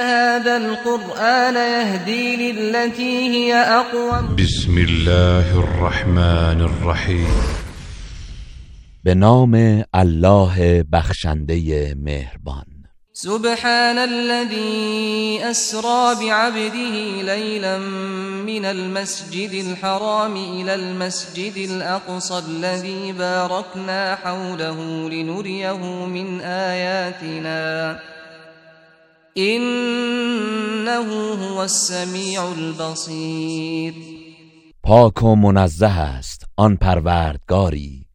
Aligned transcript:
هذا 0.00 0.56
القرآن 0.56 1.54
يهدي 1.54 2.52
للتي 2.52 3.28
هي 3.28 3.54
أقوم. 3.54 4.36
بسم 4.36 4.78
الله 4.78 5.58
الرحمن 5.58 6.60
الرحیم 6.60 7.28
به 9.04 9.14
نام 9.14 9.84
الله 9.94 10.84
بخشنده 10.92 11.94
مهربان. 11.94 12.64
سبحان 13.14 13.98
الذي 13.98 15.40
أسرى 15.50 16.14
بعبده 16.20 17.22
ليلا 17.22 17.78
من 18.46 18.64
المسجد 18.64 19.52
الحرام 19.66 20.36
إلى 20.36 20.74
المسجد 20.74 21.56
الأقصى 21.56 22.38
الذي 22.48 23.12
باركنا 23.12 24.14
حوله 24.14 25.10
لنريه 25.10 26.06
من 26.06 26.40
آياتنا. 26.40 27.98
إنه 29.36 31.04
هو 31.34 31.58
السميع 31.58 32.42
البصير. 32.42 33.94
پاک 34.82 35.22
و 35.22 35.36
منزه 35.36 35.86
است 35.86 36.46
آن 36.56 36.76
پروردگاری 36.76 38.06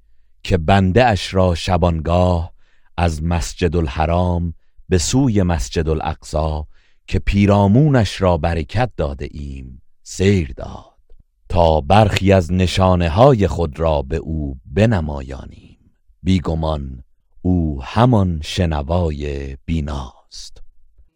که 0.44 0.58
بنده 0.58 1.06
اش 1.06 1.34
را 1.34 1.56
شبانگاه 1.56 2.54
از 2.98 3.24
مسجد 3.24 3.76
الحرام 3.76 4.54
به 4.90 4.98
سوی 4.98 5.44
مسجد 5.44 5.90
الاقصا 5.90 6.68
که 7.08 7.20
پیرامونش 7.20 8.22
را 8.22 8.38
برکت 8.38 8.90
داده 8.98 9.28
ایم 9.32 9.82
سیر 10.04 10.54
داد 10.58 10.98
تا 11.50 11.82
برخی 11.82 12.34
از 12.34 12.52
نشانه 12.54 13.10
های 13.10 13.48
خود 13.48 13.80
را 13.80 14.02
به 14.02 14.18
او 14.18 14.58
بنمایانیم 14.66 15.80
بیگمان 16.24 17.04
او 17.42 17.80
همان 17.84 18.40
شنوای 18.44 19.58
بیناست 19.66 20.17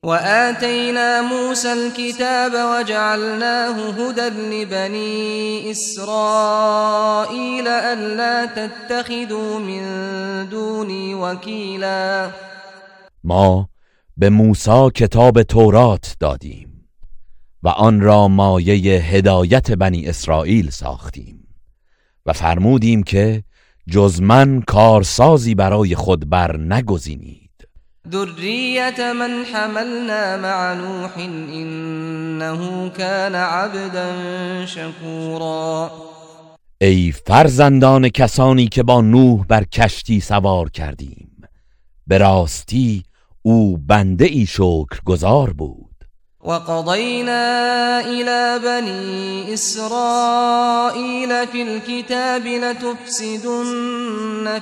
وآتينا 0.05 1.21
موسى 1.21 1.73
الكتاب 1.73 2.51
وجعلناه 2.53 3.89
هدى 3.89 4.29
لبني 4.29 5.71
إسرائيل 5.71 7.67
ألا 7.67 8.45
تتخذوا 8.45 9.59
من 9.59 9.83
دوني 10.49 11.15
وكيلا. 11.15 12.31
ما 13.23 13.67
به 14.17 14.29
موسی 14.29 14.89
کتاب 14.95 15.41
تورات 15.41 16.15
دادیم 16.19 16.87
و 17.63 17.67
آن 17.69 18.01
را 18.01 18.27
مایه 18.27 19.01
هدایت 19.01 19.71
بنی 19.71 20.07
اسرائیل 20.07 20.69
ساختیم 20.69 21.47
و 22.25 22.33
فرمودیم 22.33 23.03
که 23.03 23.43
جز 23.89 24.21
من 24.21 24.61
کارسازی 24.61 25.55
برای 25.55 25.95
خود 25.95 26.29
بر 26.29 26.57
نگزینید. 26.57 27.40
ذرية 28.09 29.13
من 29.13 29.45
حملنا 29.45 30.37
مع 30.37 30.73
نوح 30.73 31.17
إنه 31.53 32.89
كان 32.89 33.35
عبدا 33.35 34.15
شكورا. 34.65 35.91
ای 36.81 37.11
فرزندان 37.11 38.09
کسانی 38.09 38.67
که 38.67 38.83
با 38.83 39.01
نوح 39.01 39.45
بر 39.45 39.63
کشتی 39.63 40.19
سوار 40.19 40.69
کردیم 40.69 41.31
به 42.07 42.17
راستی 42.17 43.03
او 43.41 43.77
بنده 43.77 44.25
ای 44.25 44.45
شکر 44.45 45.01
گذار 45.05 45.53
بود. 45.53 45.80
وقضينا 46.43 47.99
إلى 47.99 48.59
بني 48.63 49.53
إسرائيل 49.53 51.47
في 51.47 51.61
الكتاب 51.61 52.45
لتفسدن 52.45 53.79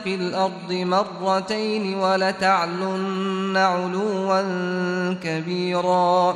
في 0.03 0.15
الأرض 0.15 0.71
مرتين 0.71 1.95
ولتعلن 1.95 3.57
علوا 3.57 4.41
كبيرا. 5.13 6.35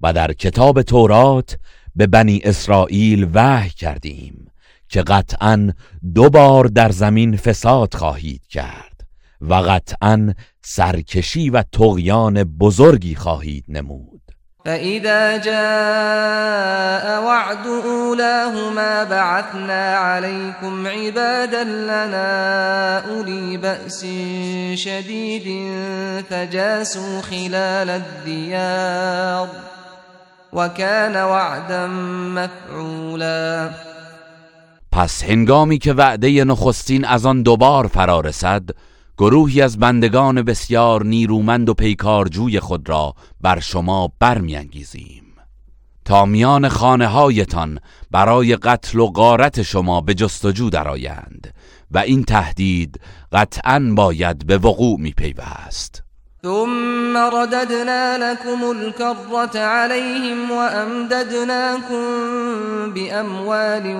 و 0.00 0.12
در 0.12 0.32
کتاب 0.32 0.82
تورات 0.82 1.58
به 1.96 2.06
بنی 2.06 2.40
اسرائیل 2.44 3.30
وحی 3.34 3.70
کردیم 3.70 4.50
که 4.88 5.02
قطعا 5.02 5.72
دو 6.14 6.30
بار 6.30 6.66
در 6.66 6.90
زمین 6.90 7.36
فساد 7.36 7.94
خواهید 7.94 8.46
کرد 8.48 9.06
و 9.40 9.54
قطعا 9.54 10.34
سرکشی 10.62 11.50
و 11.50 11.62
تغیان 11.72 12.44
بزرگی 12.44 13.14
خواهید 13.14 13.64
نمود. 13.68 14.15
فإذا 14.66 15.36
جاء 15.36 17.22
وعد 17.22 17.66
أولاهما 17.66 19.04
بعثنا 19.04 19.96
عليكم 19.96 20.86
عبادا 20.86 21.64
لنا 21.64 22.98
أولي 22.98 23.56
بأس 23.56 24.06
شديد 24.74 25.72
فجاسوا 26.30 27.20
خلال 27.20 27.90
الديار 27.90 29.48
وكان 30.52 31.16
وعدا 31.16 31.86
مفعولا. 32.36 33.70
پس 34.92 35.24
هنگامی 35.24 35.78
که 35.78 35.92
وعده 35.92 36.44
نخستین 36.44 37.04
از 37.04 37.26
آن 37.26 37.42
دوبار 37.42 37.86
فرا 37.86 38.20
رسد 38.20 38.62
گروهی 39.18 39.60
از 39.60 39.78
بندگان 39.78 40.42
بسیار 40.42 41.04
نیرومند 41.04 41.68
و 41.68 41.74
پیکارجوی 41.74 42.60
خود 42.60 42.88
را 42.88 43.14
بر 43.40 43.60
شما 43.60 44.12
برمیانگیزیم. 44.18 45.22
تا 46.04 46.24
میان 46.24 46.68
خانه 46.68 47.06
هایتان 47.06 47.78
برای 48.10 48.56
قتل 48.56 48.98
و 48.98 49.06
غارت 49.06 49.62
شما 49.62 50.00
به 50.00 50.14
جستجو 50.14 50.70
درآیند 50.70 51.54
و 51.90 51.98
این 51.98 52.24
تهدید 52.24 53.00
قطعا 53.32 53.92
باید 53.96 54.46
به 54.46 54.58
وقوع 54.58 55.00
می 55.00 55.10
پیوست 55.12 56.05
ثم 56.46 57.16
رددنا 57.16 58.18
لكم 58.18 58.70
الكرة 58.70 59.60
عليهم 59.60 60.50
وأمددناكم 60.50 62.04
بأموال 62.94 63.96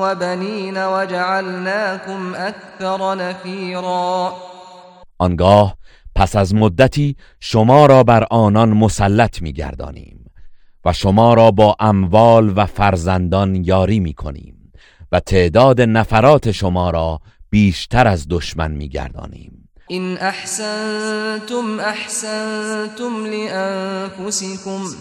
وبنين 0.00 0.78
وجعلناكم 0.78 2.34
أكثر 2.34 3.14
نفيرا. 3.14 4.32
آنگاه 5.18 5.76
پس 6.14 6.36
از 6.36 6.54
مدتی 6.54 7.16
شما 7.40 7.86
را 7.86 8.02
بر 8.02 8.26
آنان 8.30 8.68
مسلط 8.68 9.42
می 9.42 9.52
گردانیم 9.52 10.24
و 10.84 10.92
شما 10.92 11.34
را 11.34 11.50
با 11.50 11.76
اموال 11.80 12.52
و 12.56 12.66
فرزندان 12.66 13.54
یاری 13.54 14.00
می 14.00 14.14
کنیم 14.14 14.72
و 15.12 15.20
تعداد 15.20 15.80
نفرات 15.80 16.50
شما 16.50 16.90
را 16.90 17.20
بیشتر 17.50 18.06
از 18.06 18.26
دشمن 18.28 18.70
می 18.70 18.88
گردانیم 18.88 19.59
إن 19.90 20.16
أحسنتم 20.16 21.80
أحسنتم 21.80 23.26
لأنفسكم 23.26 24.94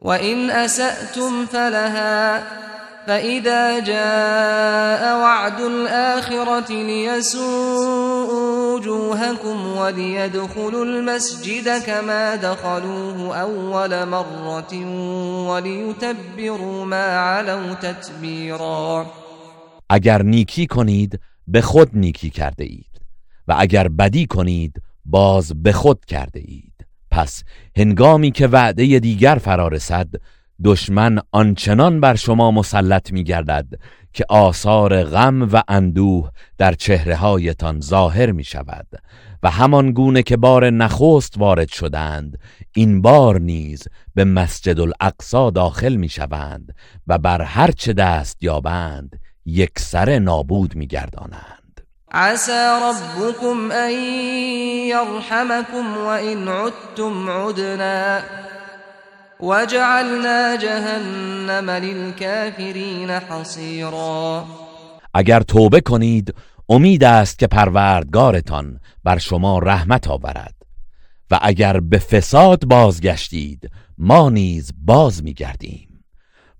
وإن 0.00 0.50
أسأتم 0.50 1.46
فلها 1.46 2.42
فإذا 3.06 3.78
جاء 3.78 5.18
وعد 5.18 5.60
الآخرة 5.60 6.72
ليسوءوا 6.72 8.42
وجوهكم 8.74 9.76
وليدخلوا 9.76 10.84
المسجد 10.84 11.82
كما 11.82 12.36
دخلوه 12.36 13.36
أول 13.36 14.06
مرة 14.08 14.74
وليتبروا 15.48 16.84
ما 16.84 17.18
علوا 17.18 17.74
تتبيرا. 17.74 19.06
اگر 19.90 20.22
نیکی 20.22 20.66
کنید 20.66 21.20
به 21.48 21.60
خود 21.60 21.90
نیکی 21.92 22.30
کرده 22.30 22.64
اید. 22.64 22.91
و 23.48 23.54
اگر 23.58 23.88
بدی 23.88 24.26
کنید 24.26 24.82
باز 25.04 25.62
به 25.62 25.72
خود 25.72 26.04
کرده 26.04 26.40
اید. 26.40 26.86
پس 27.10 27.44
هنگامی 27.76 28.30
که 28.30 28.46
وعده 28.46 28.98
دیگر 28.98 29.34
فرا 29.34 29.68
رسد 29.68 30.08
دشمن 30.64 31.18
آنچنان 31.32 32.00
بر 32.00 32.14
شما 32.14 32.50
مسلط 32.50 33.12
می 33.12 33.24
گردد 33.24 33.66
که 34.12 34.24
آثار 34.28 35.04
غم 35.04 35.42
و 35.42 35.62
اندوه 35.68 36.30
در 36.58 36.72
چهره 36.72 37.16
هایتان 37.16 37.80
ظاهر 37.80 38.32
می 38.32 38.44
شود 38.44 38.86
و 39.42 39.50
همان 39.50 39.92
گونه 39.92 40.22
که 40.22 40.36
بار 40.36 40.70
نخست 40.70 41.38
وارد 41.38 41.68
شدند 41.68 42.38
این 42.74 43.02
بار 43.02 43.40
نیز 43.40 43.88
به 44.14 44.24
مسجد 44.24 44.80
الاقصا 44.80 45.50
داخل 45.50 45.96
می 45.96 46.08
شوند 46.08 46.74
و 47.06 47.18
بر 47.18 47.42
هر 47.42 47.70
چه 47.70 47.92
دست 47.92 48.36
یابند 48.40 49.20
یک 49.46 49.78
سر 49.78 50.18
نابود 50.18 50.74
می 50.74 50.86
گردانند 50.86 51.61
عسى 52.12 52.78
ربكم 52.82 53.72
أن 53.72 53.90
يرحمكم 54.88 55.96
وإن 55.96 56.48
عدتم 56.48 57.30
عدنا. 57.30 58.24
وجعلنا 59.40 60.56
جهنم 60.56 61.70
للكافرين 61.70 63.10
حصيرا. 63.10 64.46
اگر 65.14 65.40
توبه 65.40 65.80
کنید 65.80 66.34
امید 66.68 67.04
است 67.04 67.38
که 67.38 67.46
پروردگارتان 67.46 68.80
بر 69.04 69.18
شما 69.18 69.58
رحمت 69.58 70.08
آورد. 70.08 70.54
و 71.30 71.38
اگر 71.42 71.80
به 71.80 71.98
فساد 71.98 72.64
بازگشتید 72.64 73.70
ما 73.98 74.30
نیز 74.30 74.72
باز 74.78 75.24
میگردیم 75.24 76.04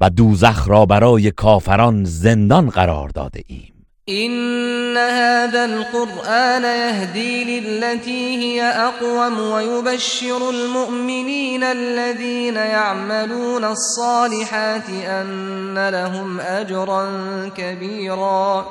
و 0.01 0.11
دوزخ 0.11 0.69
را 0.69 0.87
برای 0.87 1.31
کافران 1.31 2.05
زندان 2.05 2.71
قرار 2.71 3.09
داده 3.09 3.43
ایم. 3.47 3.82
إن 4.09 4.97
هذا 4.97 5.65
القرآن 5.65 6.63
يهدي 6.65 7.61
للتي 7.61 8.37
هي 8.37 8.63
أقوم 8.63 9.39
ويبشر 9.39 10.51
المؤمنين 10.51 11.63
الذين 11.63 12.57
يعملون 12.57 13.65
الصالحات 13.65 14.89
أن 14.91 15.89
لهم 15.89 16.41
أجرا 16.41 17.09
كبيرا. 17.49 18.67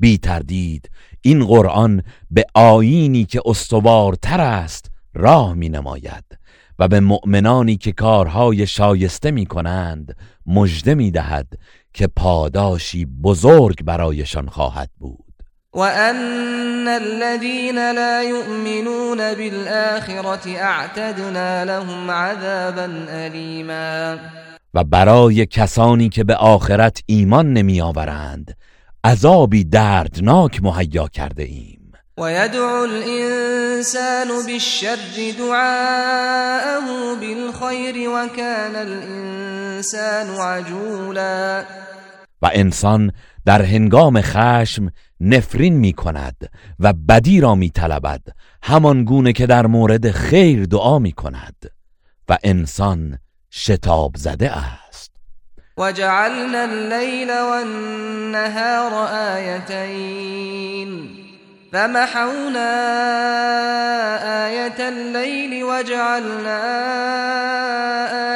بی 0.00 0.18
تردید 0.18 0.90
این 1.22 1.46
قرآن 1.46 2.02
به 2.30 2.44
آیینی 2.54 3.24
که 3.24 3.42
استوارتر 3.44 4.40
است 4.40 4.90
راه 5.14 5.54
می 5.54 5.68
نماید 5.68 6.24
و 6.78 6.88
به 6.88 7.00
مؤمنانی 7.00 7.76
که 7.76 7.92
کارهای 7.92 8.66
شایسته 8.66 9.30
می 9.30 9.46
کنند 9.46 10.16
مژده 10.46 10.94
می 10.94 11.10
دهد 11.10 11.46
که 11.94 12.06
پاداشی 12.06 13.04
بزرگ 13.04 13.84
برایشان 13.84 14.48
خواهد 14.48 14.90
بود. 14.98 15.24
وأن 15.74 16.88
الذين 16.88 17.92
لا 17.92 18.22
يؤمنون 18.22 19.34
بالآخرة 19.34 20.50
اعتدنا 20.50 21.64
لهم 21.64 22.10
عذابا 22.10 23.06
أليما. 23.08 24.18
و 24.74 24.84
برای 24.84 25.46
کسانی 25.46 26.08
که 26.08 26.24
به 26.24 26.34
آخرت 26.34 27.02
ایمان 27.06 27.52
نمی 27.52 27.80
آورند 27.80 28.56
عذابی 29.04 29.64
دردناک 29.64 30.62
مهیا 30.62 31.08
کرده 31.08 31.42
ایم. 31.42 31.79
ويدعو 32.20 32.84
الإنسان 32.84 34.28
بالشر 34.46 35.32
دعاءه 35.38 37.14
بالخير 37.20 38.10
وكان 38.10 38.76
الإنسان 38.76 40.40
عجولا. 40.40 41.64
و 42.42 42.50
انسان 42.54 43.12
در 43.46 43.62
هنگام 43.62 44.20
خشم 44.20 44.90
نفرین 45.20 45.76
می 45.76 45.92
کند 45.92 46.36
و 46.80 46.92
بدی 46.92 47.40
را 47.40 47.54
می 47.54 47.70
طلبد 47.70 48.20
همان 48.62 49.04
گونه 49.04 49.32
که 49.32 49.46
در 49.46 49.66
مورد 49.66 50.10
خیر 50.10 50.64
دعا 50.64 50.98
می 50.98 51.12
کند. 51.12 51.70
و 52.28 52.38
انسان 52.44 53.18
شتاب 53.50 54.12
زده 54.16 54.50
است. 54.50 55.10
وجعلنا 55.76 56.62
الليل 56.64 57.30
والنهار 57.30 58.92
آيتين. 59.36 61.19
فمحونا 61.72 62.70
آية 64.46 64.88
الليل 64.88 65.64
وجعلنا 65.64 66.60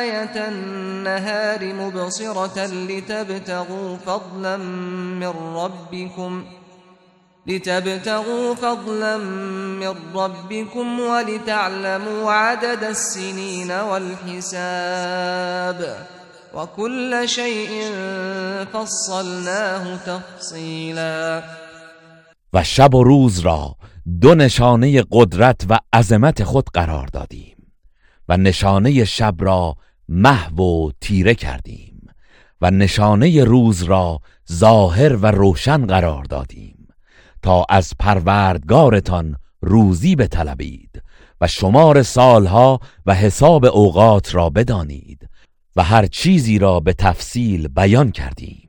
آية 0.00 0.48
النهار 0.48 1.74
مبصرة 1.74 2.66
لتبتغوا 2.66 3.96
فضلا 4.06 4.56
من 4.56 5.34
ربكم 5.56 6.44
لتبتغوا 7.46 8.54
فضلا 8.54 9.16
من 9.16 9.94
ربكم 10.14 11.00
ولتعلموا 11.00 12.32
عدد 12.32 12.84
السنين 12.84 13.70
والحساب 13.70 14.96
وكل 16.54 17.28
شيء 17.28 17.92
فصلناه 18.72 19.96
تفصيلا 19.96 21.42
و 22.54 22.64
شب 22.64 22.94
و 22.94 23.04
روز 23.04 23.38
را 23.38 23.76
دو 24.20 24.34
نشانه 24.34 25.04
قدرت 25.10 25.66
و 25.68 25.78
عظمت 25.92 26.44
خود 26.44 26.70
قرار 26.72 27.06
دادیم 27.06 27.56
و 28.28 28.36
نشانه 28.36 29.04
شب 29.04 29.34
را 29.38 29.76
محو 30.08 30.62
و 30.62 30.90
تیره 31.00 31.34
کردیم 31.34 32.08
و 32.60 32.70
نشانه 32.70 33.44
روز 33.44 33.82
را 33.82 34.20
ظاهر 34.52 35.16
و 35.16 35.26
روشن 35.26 35.86
قرار 35.86 36.24
دادیم 36.24 36.88
تا 37.42 37.66
از 37.68 37.92
پروردگارتان 37.98 39.36
روزی 39.60 40.16
بطلبید 40.16 41.02
و 41.40 41.46
شمار 41.46 42.02
سالها 42.02 42.80
و 43.06 43.14
حساب 43.14 43.64
اوقات 43.64 44.34
را 44.34 44.50
بدانید 44.50 45.28
و 45.76 45.82
هر 45.82 46.06
چیزی 46.06 46.58
را 46.58 46.80
به 46.80 46.92
تفصیل 46.92 47.68
بیان 47.68 48.10
کردیم. 48.10 48.63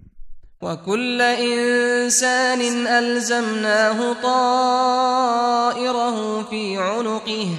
وكل 0.65 1.21
إنسان 1.21 2.61
ألزمناه 2.87 4.13
طائره 4.23 6.17
في 6.49 6.77
عنقه 6.77 7.49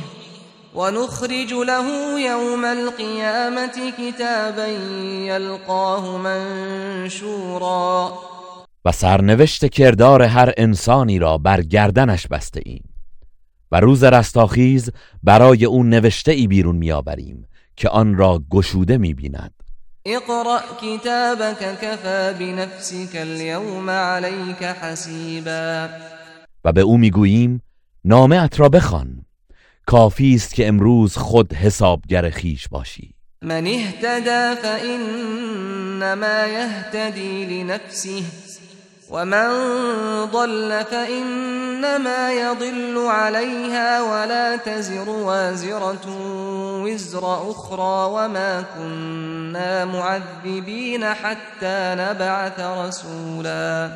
ونخرج 0.75 1.53
له 1.53 2.19
يوم 2.21 2.65
القيامة 2.65 3.93
كتابا 3.99 4.67
يلقاه 5.27 6.19
منشورا. 6.19 8.13
و 8.85 8.93
سرنوشت 8.93 9.67
کردار 9.67 10.23
هر 10.23 10.53
انسانی 10.57 11.19
را 11.19 11.39
بر 11.39 11.63
گردنش 11.63 12.27
بسته 12.27 12.61
ایم 12.65 12.85
و 13.73 13.81
روز 13.81 14.05
رستاخیز 14.05 14.91
برای 15.23 15.65
او 15.65 15.83
نوشته 15.83 16.33
ای 16.33 16.47
بیرون 16.47 16.77
میآوریم 16.77 17.49
که 17.77 17.89
آن 17.89 18.17
را 18.17 18.43
گشوده 18.51 18.99
می‌بیند. 18.99 19.56
اقرأ 20.09 20.63
كتابك 20.83 21.79
كفى 21.83 22.35
بنفسك 22.39 23.17
اليوم 23.17 23.91
عليك 23.91 24.65
حسيبا. 24.65 25.89
و 26.65 26.73
به 26.73 26.81
او 26.81 26.97
می‌گوییم 26.97 27.63
نامه 28.05 28.43
ات 28.43 28.61
را 28.61 28.69
بخوان. 28.69 29.25
کافی 29.87 30.35
است 30.35 30.55
که 30.55 30.69
امروز 30.69 31.17
خود 31.17 31.53
حسابگر 31.53 32.31
خیش 32.31 32.69
باشی. 32.69 33.15
من 33.43 33.67
اهتدى 33.67 34.63
فإنما 34.63 36.47
يهتدي 36.47 37.45
لنفسه. 37.45 38.23
ومن 39.11 39.49
ضل 40.33 40.85
فإنما 40.85 42.33
يضل 42.33 42.99
عليها 43.07 44.03
ولا 44.03 44.57
تزر 44.57 45.09
وازرة 45.09 46.07
وزر 46.85 47.51
أخرى 47.51 48.11
وما 48.11 48.65
كنا 48.75 49.85
معذبين 49.85 51.05
حتى 51.05 51.95
نبعث 51.99 52.61
رسولا. 52.61 53.91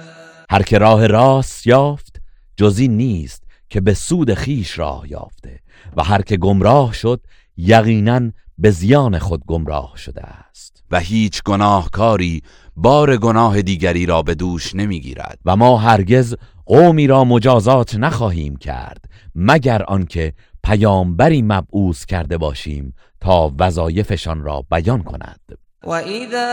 هر 0.51 0.63
که 0.63 0.79
راه 0.79 1.07
راست 1.07 1.67
یافت 1.67 2.17
جزی 2.57 2.89
نیست 2.89 3.43
که 3.71 3.81
به 3.81 3.95
سود 3.95 4.35
خیش 4.35 4.79
راه 4.79 5.11
یافته. 5.11 5.61
و 5.97 6.05
هر 6.05 6.23
که 6.23 6.37
گمراه 6.37 6.93
شد 6.93 7.21
یقینا 7.57 8.21
به 8.59 8.71
زیان 8.71 9.19
خود 9.19 9.43
گمراه 9.47 9.93
شده 9.97 10.23
است. 10.23 10.85
و 10.91 11.01
هیچ 11.01 11.43
گناهکاری 11.43 12.43
بار 12.83 13.17
گناه 13.17 13.63
دیگری 13.63 14.07
را 14.07 14.23
به 14.23 14.35
دوش 14.35 14.75
نمی‌گیرد. 14.75 15.39
و 15.45 15.57
ما 15.57 15.79
هرگز 15.79 16.35
قومی 16.67 17.07
را 17.07 17.25
مجازات 17.25 17.95
نخواهیم 17.95 18.57
کرد 18.57 19.05
مگر 19.35 19.83
آنکه 19.83 20.33
پیامبری 20.65 21.43
مبعوث 21.43 22.05
کرده 22.05 22.39
باشیم 22.39 22.95
تا 23.21 23.53
وظایفشان 23.59 24.43
را 24.43 24.65
بیان 24.71 25.03
کند. 25.03 25.41
وإذا 25.85 26.53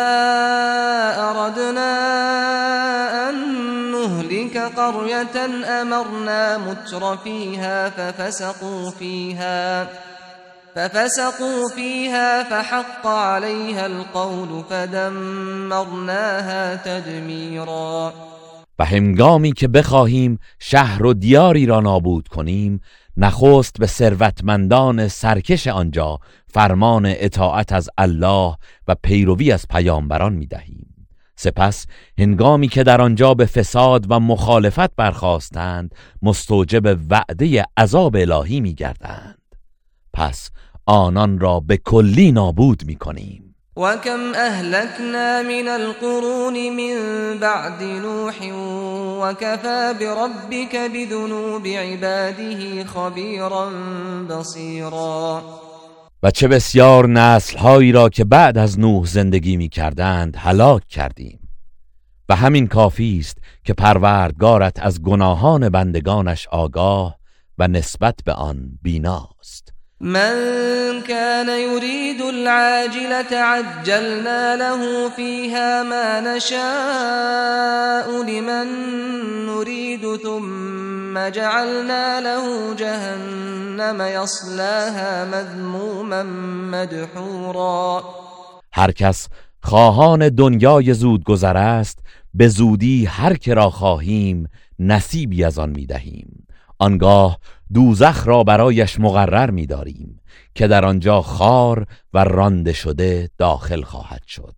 أردنا 1.29 1.93
أن 3.29 3.35
نهلك 3.91 4.57
قرية 4.57 5.37
أمرنا 5.81 6.57
متر 6.57 7.17
فيها 7.23 7.89
ففسقوا 7.89 8.91
فيها. 8.91 9.87
ففسقوا 10.77 11.69
فيها 11.75 12.43
فحق 12.43 13.07
عليها 13.07 13.85
القول 13.85 14.63
فدمرناها 14.69 15.95
تدميرا 16.75 18.13
و 18.79 18.85
هنگامی 18.85 19.51
که 19.51 19.67
بخواهیم 19.67 20.39
شهر 20.59 21.05
و 21.05 21.13
دیاری 21.13 21.65
را 21.65 21.79
نابود 21.79 22.27
کنیم 22.27 22.81
نخست 23.17 23.79
به 23.79 23.87
ثروتمندان 23.87 25.07
سرکش 25.07 25.67
آنجا 25.67 26.19
فرمان 26.47 27.05
اطاعت 27.05 27.71
از 27.73 27.89
الله 27.97 28.55
و 28.87 28.95
پیروی 29.03 29.51
از 29.51 29.65
پیامبران 29.69 30.33
می 30.33 30.47
دهیم. 30.47 31.07
سپس 31.35 31.85
هنگامی 32.17 32.67
که 32.67 32.83
در 32.83 33.01
آنجا 33.01 33.33
به 33.33 33.45
فساد 33.45 34.05
و 34.09 34.19
مخالفت 34.19 34.95
برخواستند 34.95 35.95
مستوجب 36.21 36.97
وعده 37.09 37.65
عذاب 37.77 38.15
الهی 38.15 38.61
می 38.61 38.73
گردند. 38.73 39.37
پس 40.17 40.49
آنان 40.87 41.39
را 41.39 41.59
به 41.59 41.77
کلی 41.77 42.31
نابود 42.31 42.83
می 42.85 42.95
کنیم 42.95 43.55
وكم 43.77 44.33
أهلكنا 44.35 45.41
من 45.41 45.67
القرون 45.67 46.53
من 46.53 46.97
بعد 47.39 47.83
نوح 47.83 48.35
وكفى 49.21 49.93
بربك 49.99 50.75
بذنوب 50.93 51.67
عباده 51.67 52.83
خبيرا 52.83 53.69
بصيرا. 54.29 55.41
و 56.23 56.31
چه 56.31 56.47
بسیار 56.47 57.07
نسل 57.07 57.57
هایی 57.57 57.91
را 57.91 58.09
که 58.09 58.23
بعد 58.23 58.57
از 58.57 58.79
نوح 58.79 59.05
زندگی 59.05 59.57
می 59.57 59.69
کردند 59.69 60.35
هلاک 60.37 60.87
کردیم. 60.87 61.39
و 62.29 62.35
همین 62.35 62.67
کافی 62.67 63.17
است 63.19 63.37
که 63.63 63.73
پروردگارت 63.73 64.79
از 64.79 65.01
گناهان 65.01 65.69
بندگانش 65.69 66.47
آگاه 66.47 67.17
و 67.57 67.67
نسبت 67.67 68.15
به 68.25 68.33
آن 68.33 68.79
بیناست. 68.81 69.76
من 70.01 71.01
كان 71.01 71.49
يريد 71.49 72.21
العاجلة 72.21 73.37
عجلنا 73.37 74.55
له 74.55 75.09
فيها 75.09 75.83
ما 75.83 76.35
نشاء 76.35 78.23
لمن 78.23 78.67
نريد 79.45 80.15
ثم 80.15 81.29
جعلنا 81.29 82.21
له 82.21 82.75
جهنم 82.75 84.01
يصلاها 84.01 85.25
مذموما 85.25 86.23
مدحورا. 86.71 88.03
هر 88.73 88.91
کس 88.91 89.27
خواهان 89.63 90.29
دنیای 90.29 90.93
زود 90.93 91.23
گذر 91.23 91.57
است 91.57 91.99
به 92.33 92.47
زودی 92.47 93.05
هر 93.05 93.33
که 93.33 93.53
را 93.53 93.69
خواهیم 93.69 94.47
نصیبی 94.79 95.43
از 95.43 95.59
آن 95.59 95.69
می 95.69 95.85
دهیم 95.85 96.36
آنگاه 96.79 97.39
دوزخ 97.73 98.27
را 98.27 98.43
برایش 98.43 98.99
مقرر 98.99 99.49
می 99.49 99.65
داریم 99.65 100.21
که 100.55 100.67
در 100.67 100.85
آنجا 100.85 101.21
خار 101.21 101.85
و 102.13 102.23
رانده 102.23 102.73
شده 102.73 103.29
داخل 103.37 103.81
خواهد 103.81 104.21
شد. 104.27 104.53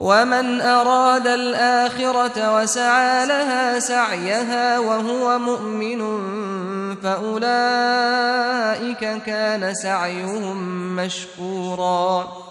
ومن 0.00 0.60
أراد 0.60 1.26
الآخرة 1.26 2.54
وسعى 2.56 3.26
لها 3.26 3.80
سعيها 3.80 4.78
وهو 4.78 5.38
مؤمن 5.38 6.00
فأولئك 7.02 8.42
كان 9.26 9.74
سعيهم 9.74 10.56
مشكورا. 10.96 12.45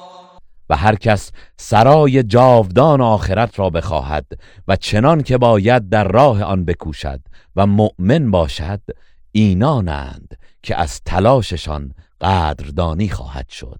و 0.69 0.75
هر 0.77 0.95
کس 0.95 1.31
سرای 1.57 2.24
جاودان 2.24 3.01
آخرت 3.01 3.60
را 3.60 3.69
بخواهد 3.69 4.25
و 4.67 4.75
چنان 4.75 5.24
که 5.24 5.38
باید 5.38 5.89
در 5.89 6.07
راه 6.07 6.43
آن 6.43 6.65
بکوشد 6.65 7.22
و 7.55 7.67
مؤمن 7.67 8.31
باشد 8.31 8.81
اینانند 9.31 10.38
که 10.63 10.75
از 10.75 11.01
تلاششان 11.05 11.91
قدردانی 12.22 13.10
خواهد 13.10 13.50
شد. 13.50 13.79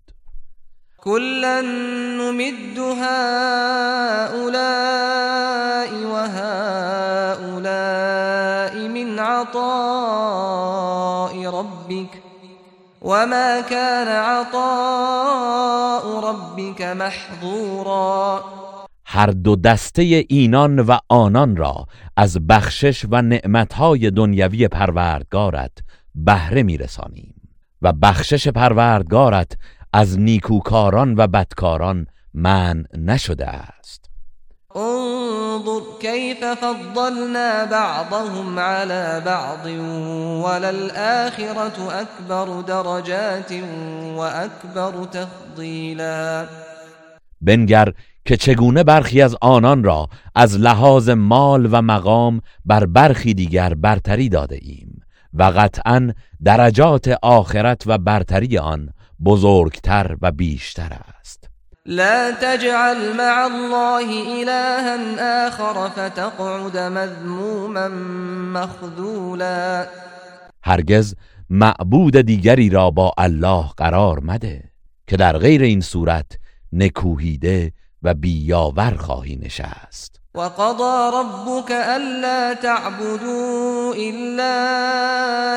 كلا 0.98 1.62
نمد 1.62 2.78
هؤلاء 2.78 4.46
وهؤلاء 6.14 7.56
من 8.88 9.20
عطاء 9.20 10.56
ربك 11.60 12.25
وما 13.06 13.62
كان 13.62 14.08
عطاء 14.08 16.06
ربك 16.30 16.82
محظورا. 16.82 18.44
هر 19.06 19.32
دو 19.32 19.56
دسته 19.56 20.26
اینان 20.30 20.80
و 20.80 20.98
آنان 21.10 21.56
را 21.56 21.86
از 22.18 22.48
بخشش 22.48 23.06
و 23.12 23.22
نعمتهای 23.22 24.12
دنیوی 24.12 24.68
پروردگارت 24.68 25.72
بهره 26.16 26.64
میرسانیم 26.64 27.34
و 27.82 27.94
بخشش 27.94 28.48
پروردگارت 28.48 29.58
از 29.94 30.20
نیکوکاران 30.20 31.16
و 31.18 31.28
بدکاران 31.28 32.08
من 32.34 32.86
نشده 32.98 33.48
است. 33.48 34.10
انظر 35.56 35.82
كيف 36.00 36.46
فضلنا 36.46 37.66
بعضهم 37.66 38.60
على 38.60 39.22
بعض 39.26 39.66
وللآخرة 40.46 41.78
أكبر 42.02 42.62
درجات 42.62 43.52
وأكبر 44.18 45.06
تفضيلا. 45.06 46.48
بنگر 47.42 47.94
که 48.26 48.38
چگونه 48.38 48.84
برخی 48.84 49.22
از 49.22 49.36
آنان 49.42 49.84
را 49.84 50.10
از 50.36 50.58
لحاظ 50.60 51.10
مال 51.10 51.70
و 51.72 51.82
مقام 51.82 52.42
بر 52.66 52.86
برخی 52.86 53.34
دیگر 53.34 53.74
برتری 53.74 54.30
داده 54.30 54.60
ایم 54.62 55.02
و 55.34 55.44
قطعا 55.44 56.14
درجات 56.44 57.08
آخرت 57.22 57.84
و 57.86 57.98
برتری 57.98 58.58
آن 58.58 58.90
بزرگتر 59.26 60.18
و 60.22 60.32
بیشتر 60.32 60.98
است. 61.20 61.45
لا 61.88 62.32
تجعل 62.32 63.14
مع 63.14 63.46
الله 63.46 64.42
إلها 64.42 65.48
آخر 65.48 65.90
فتقعد 65.90 66.78
مذموما 66.78 67.88
مخذولا. 68.54 69.88
هرگز 70.64 71.16
معبود 71.50 72.22
دیگری 72.22 72.70
را 72.70 72.92
با 72.92 73.14
الله 73.18 73.66
قرار 73.78 74.20
مده 74.20 74.64
که 75.08 75.18
در 75.18 75.38
غیر 75.38 75.62
این 75.62 75.82
صورت 75.82 76.26
نکوهیده 76.74 77.72
و 78.04 78.14
بیاور 78.14 78.96
خواهی 78.98 79.36
نشست. 79.36 80.22
وقضى 80.36 81.18
ربك 81.18 81.72
ألا 81.72 82.54
تعبدوا 82.54 83.94
إلا 83.96 84.56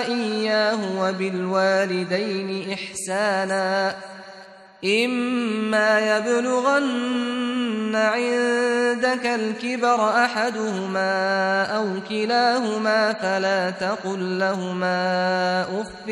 إياه 0.06 0.78
وبالوالدين 1.00 2.72
إحسانا. 2.72 3.94
إما 4.84 6.18
يبلغن 6.18 7.94
عندك 7.96 9.26
الكبر 9.26 10.24
أحدهما 10.24 11.64
أو 11.64 11.86
كلاهما 12.08 13.12
فلا 13.12 13.70
تقل 13.70 14.38
لهما 14.38 15.62
أف 15.80 16.08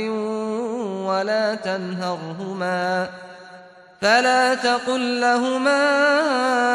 ولا 1.06 1.54
تنهرهما 1.54 3.08
فلا 4.00 4.54
تقل 4.54 5.20
لهما 5.20 5.84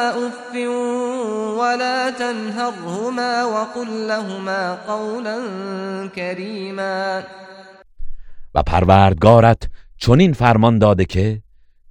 أف 0.10 0.56
ولا 1.60 2.10
تنهرهما 2.10 3.44
وقل 3.44 4.08
لهما 4.08 4.78
قولا 4.88 5.38
كريما. 6.16 7.24
و 8.56 8.64
پروردگارت 8.64 9.70
چنین 9.98 10.34
فرمان 10.34 10.80
داده 10.80 11.06
که 11.06 11.42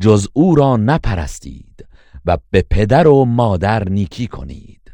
جز 0.01 0.27
او 0.33 0.55
را 0.55 0.77
نپرستید 0.77 1.87
و 2.25 2.39
به 2.51 2.65
پدر 2.71 3.09
و 3.09 3.25
مادر 3.25 3.89
نیکی 3.89 4.27
کنید. 4.27 4.93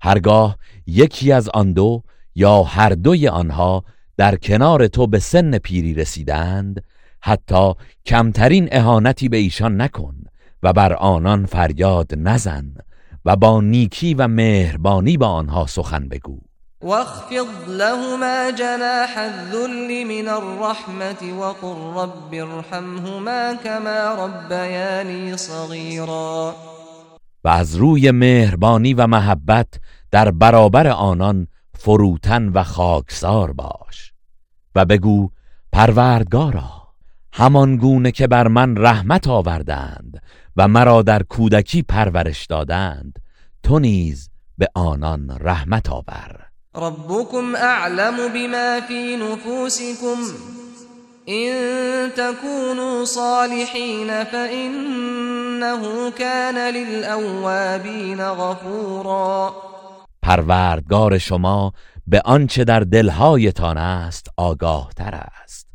هرگاه 0.00 0.58
یکی 0.86 1.32
از 1.32 1.48
آن 1.48 1.72
دو 1.72 2.02
یا 2.34 2.62
هر 2.62 2.90
دوی 2.90 3.28
آنها 3.28 3.84
در 4.16 4.36
کنار 4.36 4.86
تو 4.86 5.06
به 5.06 5.18
سن 5.18 5.58
پیری 5.58 5.94
رسیدند 5.94 6.84
حتی 7.22 7.72
کمترین 8.06 8.68
اهانتی 8.72 9.28
به 9.28 9.36
ایشان 9.36 9.80
نکن 9.80 10.14
و 10.62 10.72
بر 10.72 10.92
آنان 10.92 11.46
فریاد 11.46 12.12
نزن 12.16 12.74
و 13.24 13.36
با 13.36 13.60
نیکی 13.60 14.14
و 14.14 14.28
مهربانی 14.28 15.16
با 15.16 15.26
آنها 15.26 15.66
سخن 15.66 16.08
بگو. 16.08 16.49
واخفض 16.82 17.68
لهما 17.68 18.50
جناح 18.50 19.18
الذل 19.18 20.04
من 20.04 20.28
الرحمة 20.28 21.38
وقل 21.38 22.00
رب 22.00 22.34
ارحمهما 22.34 23.54
كما 23.54 24.14
ربياني 24.14 25.36
صغيرا. 25.36 26.54
و 27.44 27.48
از 27.48 27.76
روی 27.76 28.10
مهربانی 28.10 28.94
و 28.94 29.06
محبت 29.06 29.68
در 30.10 30.30
برابر 30.30 30.86
آنان 30.86 31.46
فروتن 31.78 32.48
و 32.48 32.62
خاکسار 32.62 33.52
باش 33.52 34.12
و 34.74 34.84
بگو 34.84 35.30
پروردگارا 35.72 36.70
همان 37.32 37.76
گونه 37.76 38.10
که 38.12 38.26
بر 38.26 38.48
من 38.48 38.76
رحمت 38.76 39.28
آوردند 39.28 40.22
و 40.56 40.68
مرا 40.68 41.02
در 41.02 41.22
کودکی 41.22 41.82
پرورش 41.82 42.46
دادند 42.46 43.18
تو 43.62 43.78
نیز 43.78 44.30
به 44.58 44.68
آنان 44.74 45.38
رحمت 45.40 45.90
آور. 45.90 46.39
ربكم 46.76 47.56
اعلم 47.56 48.16
بما 48.28 48.80
في 48.80 49.16
نفوسكم. 49.16 50.18
إن 51.28 52.10
تكونوا 52.16 53.04
صالحين 53.04 54.24
فإنه 54.24 56.10
كان 56.10 56.74
للأوابين 56.74 58.20
غفورا. 58.20 59.54
پروردگار 60.22 61.18
شما 61.18 61.72
به 62.06 62.22
آنچه 62.24 62.64
در 62.64 62.80
دلهایتان 62.80 63.78
است 63.78 64.26
آگاه 64.36 64.90
تر 64.96 65.14
است. 65.14 65.66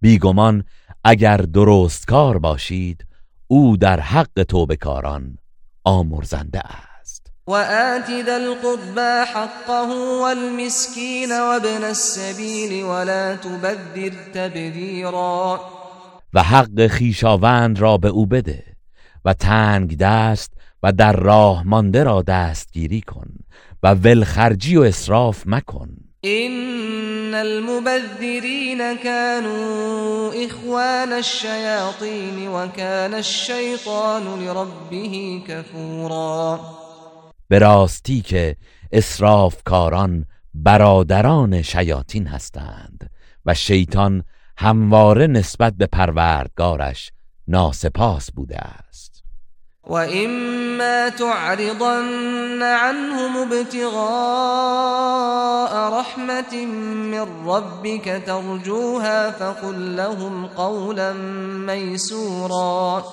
بیگمان 0.00 0.64
اگر 1.04 1.36
درست 1.36 2.06
کار 2.06 2.38
باشید 2.38 3.06
او 3.46 3.76
در 3.76 4.00
حق 4.00 4.42
توبکاران 4.48 5.38
آمرزنده 5.84 6.58
است. 6.58 6.91
وآت 7.46 8.10
ذا 8.10 8.36
القربى 8.36 9.24
حقه 9.26 9.90
والمسكين 10.22 11.32
وابن 11.32 11.84
السبيل 11.84 12.84
ولا 12.84 13.36
تبذر 13.36 14.12
تبذیرا 14.34 15.60
و 16.34 16.42
حق 16.42 16.86
خیشاوند 16.86 17.78
را 17.78 17.96
به 17.96 18.08
او 18.08 18.26
بده 18.26 18.64
و 19.24 19.34
تنگ 19.34 19.96
دست 19.98 20.52
و 20.82 20.92
در 20.92 21.12
راه 21.12 21.62
مانده 21.62 22.04
را 22.04 22.22
دستگیری 22.22 23.00
کن 23.00 23.28
و 23.82 23.94
ولخرجی 23.94 24.76
و 24.76 24.82
اصراف 24.82 25.42
مکن. 25.46 25.88
إن 26.24 27.34
المبذرين 27.34 28.96
كانوا 28.96 30.32
إخوان 30.46 31.12
الشياطين 31.12 32.48
وكان 32.48 33.14
الشيطان 33.14 34.22
لربه 34.44 35.42
كفورا 35.48 36.81
به 37.52 37.58
راستی 37.58 38.22
که 38.22 38.56
اسرافکاران 38.92 40.24
برادران 40.54 41.62
شیاطین 41.62 42.26
هستند 42.26 43.10
و 43.46 43.54
شیطان 43.54 44.24
همواره 44.58 45.26
نسبت 45.26 45.72
به 45.72 45.86
پروردگارش 45.86 47.12
ناسپاس 47.48 48.30
بوده 48.30 48.56
است. 48.58 49.24
وإما 49.86 51.10
تعرضن 51.10 52.62
عنهم 52.62 53.36
ابتغاء 53.52 54.00
رحمة 56.00 56.66
من 57.12 57.26
ربك 57.46 58.22
ترجوها 58.26 59.30
فقل 59.30 59.94
لهم 59.96 60.46
قولا 60.46 61.12
ميسورا 61.66 63.04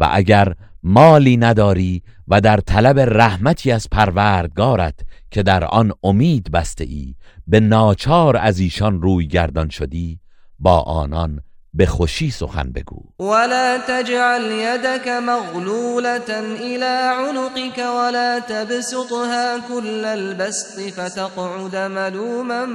و 0.00 0.08
اگر 0.12 0.54
مالی 0.84 1.36
نداری 1.36 2.02
و 2.28 2.40
در 2.40 2.56
طلب 2.56 2.98
رحمتی 3.00 3.72
از 3.72 3.86
پروردگارت 3.92 4.94
که 5.30 5.42
در 5.42 5.64
آن 5.64 5.92
امید 6.02 6.50
بسته 6.50 6.84
ای 6.84 7.14
به 7.46 7.60
ناچار 7.60 8.36
از 8.36 8.58
ایشان 8.58 9.02
روی 9.02 9.26
گردان 9.26 9.68
شدی 9.68 10.20
با 10.58 10.80
آنان 10.80 11.40
به 11.74 11.86
خوشی 11.86 12.30
سخن 12.30 12.72
بگو. 12.72 13.02
ولا 13.18 13.78
تجعل 13.88 14.52
يدك 14.52 15.08
مغلولة 15.08 16.30
إلى 16.60 17.12
عنقك 17.18 17.78
ولا 17.78 18.40
تبسطها 18.40 19.60
كل 19.68 20.04
البسط 20.04 20.80
فتقعد 20.80 21.76
ملوما 21.76 22.66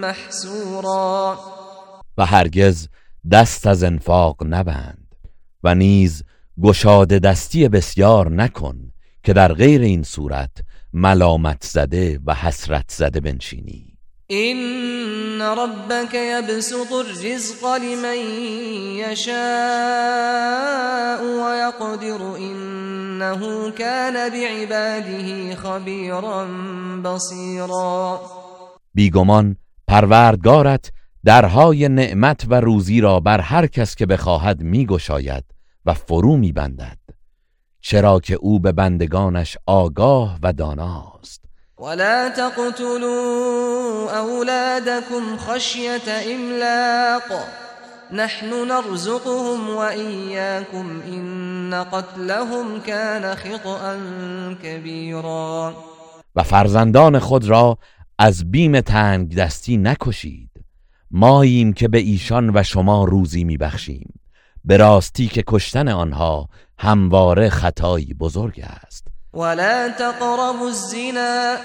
محسورا. 0.00 1.38
و 2.18 2.26
هرگز 2.26 2.88
دست 3.30 3.66
از 3.66 3.84
انفاق 3.84 4.36
نبند 4.46 5.14
و 5.62 5.74
نیز 5.74 6.22
گشاده 6.62 7.18
دستی 7.18 7.68
بسیار 7.68 8.30
نکن 8.30 8.76
که 9.22 9.32
در 9.32 9.52
غیر 9.52 9.80
این 9.80 10.02
صورت 10.02 10.50
ملامت 10.92 11.62
زده 11.64 12.20
و 12.26 12.34
حسرت 12.34 12.84
زده 12.88 13.20
بنشینی. 13.20 13.94
إن 14.30 15.42
ربك 15.42 16.14
يبسط 16.14 16.92
الرزق 16.92 17.66
لمن 17.66 18.18
يشاء 18.96 19.34
ويقدر 21.22 22.36
إنه 22.36 23.70
كان 23.70 24.30
بعباده 24.30 25.54
خبيرا 25.54 26.46
بصيرا. 27.04 28.20
بیگمان 28.94 29.56
پروردگارت 29.88 30.92
درهای 31.24 31.88
نعمت 31.88 32.46
و 32.48 32.54
روزی 32.60 33.00
را 33.00 33.20
بر 33.20 33.40
هر 33.40 33.66
کس 33.66 33.94
که 33.94 34.06
بخواهد 34.06 34.60
میگشاید 34.60 35.44
و 35.86 35.94
فرو 35.94 36.36
میبندد 36.36 36.98
چرا 37.80 38.20
که 38.20 38.34
او 38.34 38.60
به 38.60 38.72
بندگانش 38.72 39.56
آگاه 39.66 40.38
و 40.42 40.52
داناست. 40.52 41.44
ولا 41.78 42.28
تقتلوا 42.28 44.10
أولادكم 44.10 45.36
خشية 45.36 46.08
إملاق. 46.34 47.46
نحن 48.12 48.46
نرزقهم 48.46 49.70
وإياكم 49.70 51.02
إن 51.08 51.74
قتلهم 51.74 52.80
كان 52.86 53.34
خطأ 53.34 53.98
كبيرا. 54.62 55.74
و 56.36 56.42
فرزندان 56.42 57.18
خود 57.18 57.44
را 57.44 57.78
از 58.18 58.50
بیم 58.50 58.80
تنگ 58.80 59.36
دستی 59.36 59.76
نکشید. 59.76 60.50
ماییم 61.10 61.72
که 61.72 61.88
به 61.88 61.98
ایشان 61.98 62.50
و 62.54 62.62
شما 62.62 63.04
روزی 63.04 63.44
میبخشیم. 63.44 64.23
به 64.64 64.76
راستی 64.76 65.28
که 65.28 65.44
کشتن 65.46 65.88
آنها 65.88 66.48
همواره 66.78 67.48
خطایی 67.48 68.14
بزرگ 68.14 68.64
است. 68.64 69.06
ولا 69.34 69.88
تقربوا 69.88 70.66
الزنا 70.66 71.56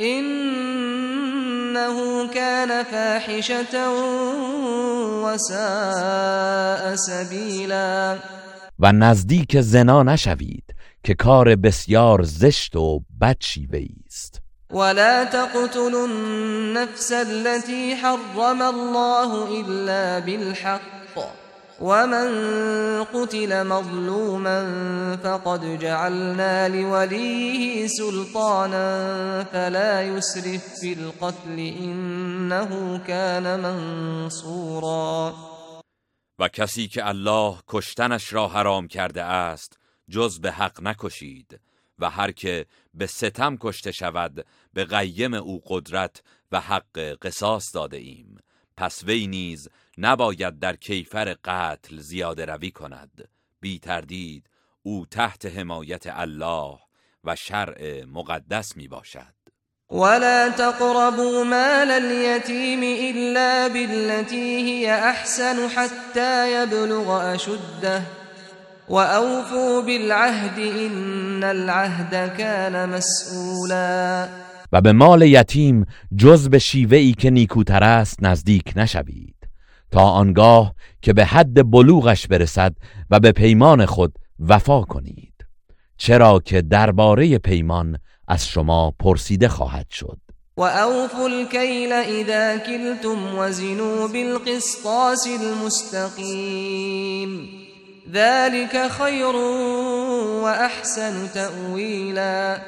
إنه 0.00 1.94
كان 2.34 2.82
فاحشة 2.82 3.88
وساء 5.24 6.96
سبيلا 6.96 8.18
و 8.78 8.92
نزدیک 8.92 9.60
زنا 9.60 10.02
نشوید 10.02 10.64
که 11.04 11.14
کار 11.14 11.56
بسیار 11.56 12.22
زشت 12.22 12.76
و 12.76 13.00
بد 13.20 13.36
شیوه 13.40 13.84
است. 14.06 14.40
ولا 14.70 15.24
تقتلوا 15.24 16.04
النفس 16.04 17.12
التي 17.12 17.94
حرم 17.94 18.62
الله 18.62 19.60
إلا 19.60 20.20
بالحق 20.20 20.80
ومن 21.80 23.04
قتل 23.04 23.66
مظلوما 23.66 24.58
فقد 25.16 25.78
جعلنا 25.78 26.68
لوليه 26.68 27.86
سلطانا 27.86 29.44
فلا 29.44 30.02
يسرف 30.02 30.74
في 30.80 30.92
القتل 30.92 31.58
إنه 31.58 32.98
كان 32.98 33.60
منصورا. 33.60 35.34
و 36.38 36.48
کسی 36.48 36.88
که 36.88 37.08
الله 37.08 37.58
کشتنش 37.68 38.32
را 38.32 38.48
حرام 38.48 38.88
کرده 38.88 39.22
است 39.22 39.78
جز 40.10 40.40
به 40.40 40.52
حق 40.52 40.82
نکشید 40.82 41.60
و 41.98 42.10
هر 42.10 42.32
که 42.32 42.66
به 42.94 43.06
ستم 43.06 43.56
کشته 43.56 43.92
شود 43.92 44.46
به 44.72 44.84
قیم 44.84 45.34
او 45.34 45.62
قدرت 45.66 46.22
و 46.52 46.60
حق 46.60 46.98
قصاص 47.22 47.74
داده 47.74 47.96
ایم. 47.96 48.36
پس 48.76 49.04
وی 49.04 49.26
نیز 49.26 49.68
نباید 49.98 50.58
در 50.58 50.76
کیفر 50.76 51.36
قتل 51.44 51.98
زیاده 51.98 52.44
روی 52.44 52.70
کند. 52.70 53.28
بی 53.60 53.78
تردید 53.78 54.50
او 54.82 55.06
تحت 55.10 55.46
حمایت 55.46 56.04
الله 56.06 56.78
و 57.24 57.36
شرع 57.36 58.04
مقدس 58.04 58.76
می 58.76 58.88
باشد. 58.88 59.34
ولا 59.90 60.50
تقربوا 60.50 61.44
مال 61.44 61.90
اليتيم 61.90 62.82
إلا 62.82 63.68
بالتي 63.68 64.56
هي 64.56 64.94
أحسن 64.94 65.68
حتى 65.68 66.62
يبلغ 66.62 67.34
أشده. 67.34 68.02
وأوفوا 68.88 69.82
بالعهد 69.82 70.58
إن 70.58 71.44
العهد 71.44 72.36
كان 72.36 72.88
مسئولا 72.88 74.28
و 74.72 74.80
به 74.80 74.92
مال 74.92 75.22
یتیم 75.22 75.86
جز 76.16 76.48
به 76.48 76.58
شیوهی 76.58 77.12
که 77.12 77.30
نیکوتر 77.30 77.84
است 77.84 78.22
نزدیک 78.22 78.72
نشوید. 78.76 79.33
تا 79.94 80.02
آنگاه 80.02 80.74
که 81.02 81.12
به 81.12 81.24
حد 81.24 81.70
بلوغش 81.70 82.26
برسد 82.26 82.74
و 83.10 83.20
به 83.20 83.32
پیمان 83.32 83.86
خود 83.86 84.18
وفا 84.40 84.82
کنید. 84.82 85.34
چرا 85.96 86.40
که 86.44 86.62
درباره 86.62 87.38
پیمان 87.38 87.98
از 88.28 88.48
شما 88.48 88.92
پرسیده 89.00 89.48
خواهد 89.48 89.86
شد. 89.90 90.18
وأوفوا 90.56 91.26
الكيل 91.26 91.92
إذا 91.92 92.58
كلتم 92.58 93.38
وزنوا 93.38 94.08
بالقسطاس 94.08 95.28
المستقيم 95.42 96.68
ذلك 98.12 98.88
خير 98.88 99.36
وأحسن 100.44 101.28
تأويلا. 101.34 102.58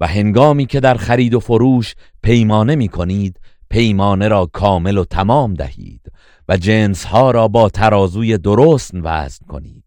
و 0.00 0.06
هنگامی 0.06 0.66
که 0.66 0.80
در 0.80 0.94
خرید 0.94 1.34
و 1.34 1.40
فروش 1.40 1.94
پیمانه 2.22 2.76
می 2.76 2.88
کنید 2.88 3.40
پیمانه 3.70 4.28
را 4.28 4.46
کامل 4.46 4.98
و 4.98 5.04
تمام 5.04 5.54
دهید. 5.54 6.00
و 6.48 6.56
جنس 6.56 7.04
ها 7.04 7.30
را 7.30 7.48
با 7.48 7.68
ترازوی 7.68 8.38
درست 8.38 8.90
وزن 8.94 9.46
کنید. 9.48 9.84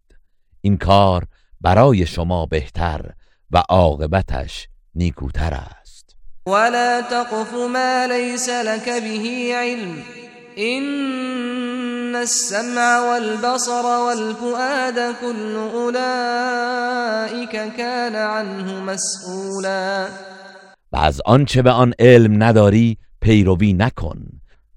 این 0.62 0.78
کار 0.78 1.26
برای 1.62 2.06
شما 2.06 2.46
بهتر 2.46 3.12
و 3.52 3.64
عاقبتش 3.70 4.68
نیکوتر 4.96 5.54
است. 5.54 6.16
ولا 6.46 7.02
تقف 7.02 7.54
ما 7.54 8.06
ليس 8.10 8.50
لك 8.50 8.86
به 8.86 9.54
علم 9.56 10.04
إن 10.58 12.16
السمع 12.16 13.00
والبصر 13.00 13.86
والفؤاد 13.86 15.16
كل 15.22 15.56
أولئك 15.56 17.52
كان 17.78 18.16
عنه 18.16 18.82
مسئولا. 18.82 20.08
و 20.92 20.98
از 20.98 21.22
آنچه 21.26 21.62
به 21.62 21.72
آن 21.72 21.94
علم 22.00 22.44
نداری 22.44 22.98
پیروی 23.22 23.74
نکن. 23.74 24.18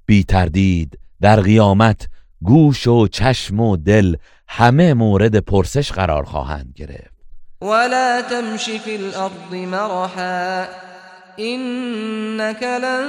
بی 0.06 0.24
تردید 0.24 0.98
در 1.24 1.40
قیامت 1.40 2.08
گوش 2.42 2.86
و 2.86 3.08
چشم 3.08 3.60
و 3.60 3.76
دل 3.76 4.16
همه 4.48 4.94
مورد 4.94 5.38
پرسش 5.38 5.92
قرار 5.92 6.24
خواهند 6.24 6.72
گرفت. 6.76 7.14
ولا 7.62 8.22
تمش 8.30 8.64
في 8.64 8.96
الأرض 8.96 9.52
مرحا 9.52 10.64
إنك 11.38 12.62
لن 12.62 13.08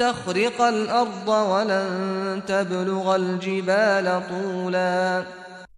تخرق 0.00 0.60
الأرض 0.60 1.28
ولن 1.28 2.42
تبلغ 2.46 3.06
الجبال 3.06 4.20
طولا. 4.28 5.22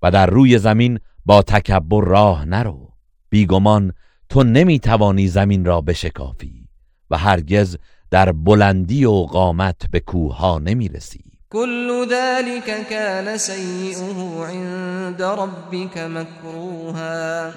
و 0.03 0.11
در 0.11 0.27
روی 0.27 0.59
زمین 0.59 0.99
با 1.25 1.43
تکبر 1.43 2.05
راه 2.05 2.45
نرو. 2.45 2.89
بیگمان 3.31 3.93
تو 4.29 4.43
نمی‌توانی 4.43 5.29
زمین 5.29 5.65
را 5.65 5.81
بشکافی 5.81 6.69
و 7.11 7.17
هرگز 7.17 7.77
در 8.11 8.33
بلندی 8.33 9.05
و 9.05 9.13
قامت 9.13 9.77
به 9.91 10.01
کوه 10.01 10.37
ها 10.37 10.59
نمی‌رسی. 10.59 11.30
كل 11.53 12.07
ذلك 12.11 12.87
كان 12.91 13.39
سيئه 13.39 14.45
عند 14.45 15.23
ربك 15.23 15.99
مكروها. 15.99 17.53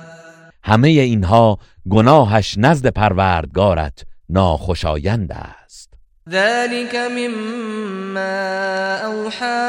همه 0.63 0.88
اینها 0.88 1.58
گناهش 1.89 2.56
نزد 2.58 2.88
پروردگارت 2.88 4.06
ناخوشایند 4.29 5.32
است. 5.32 5.89
ذلك 6.29 6.95
مما 6.95 8.97
اوحى 8.97 9.63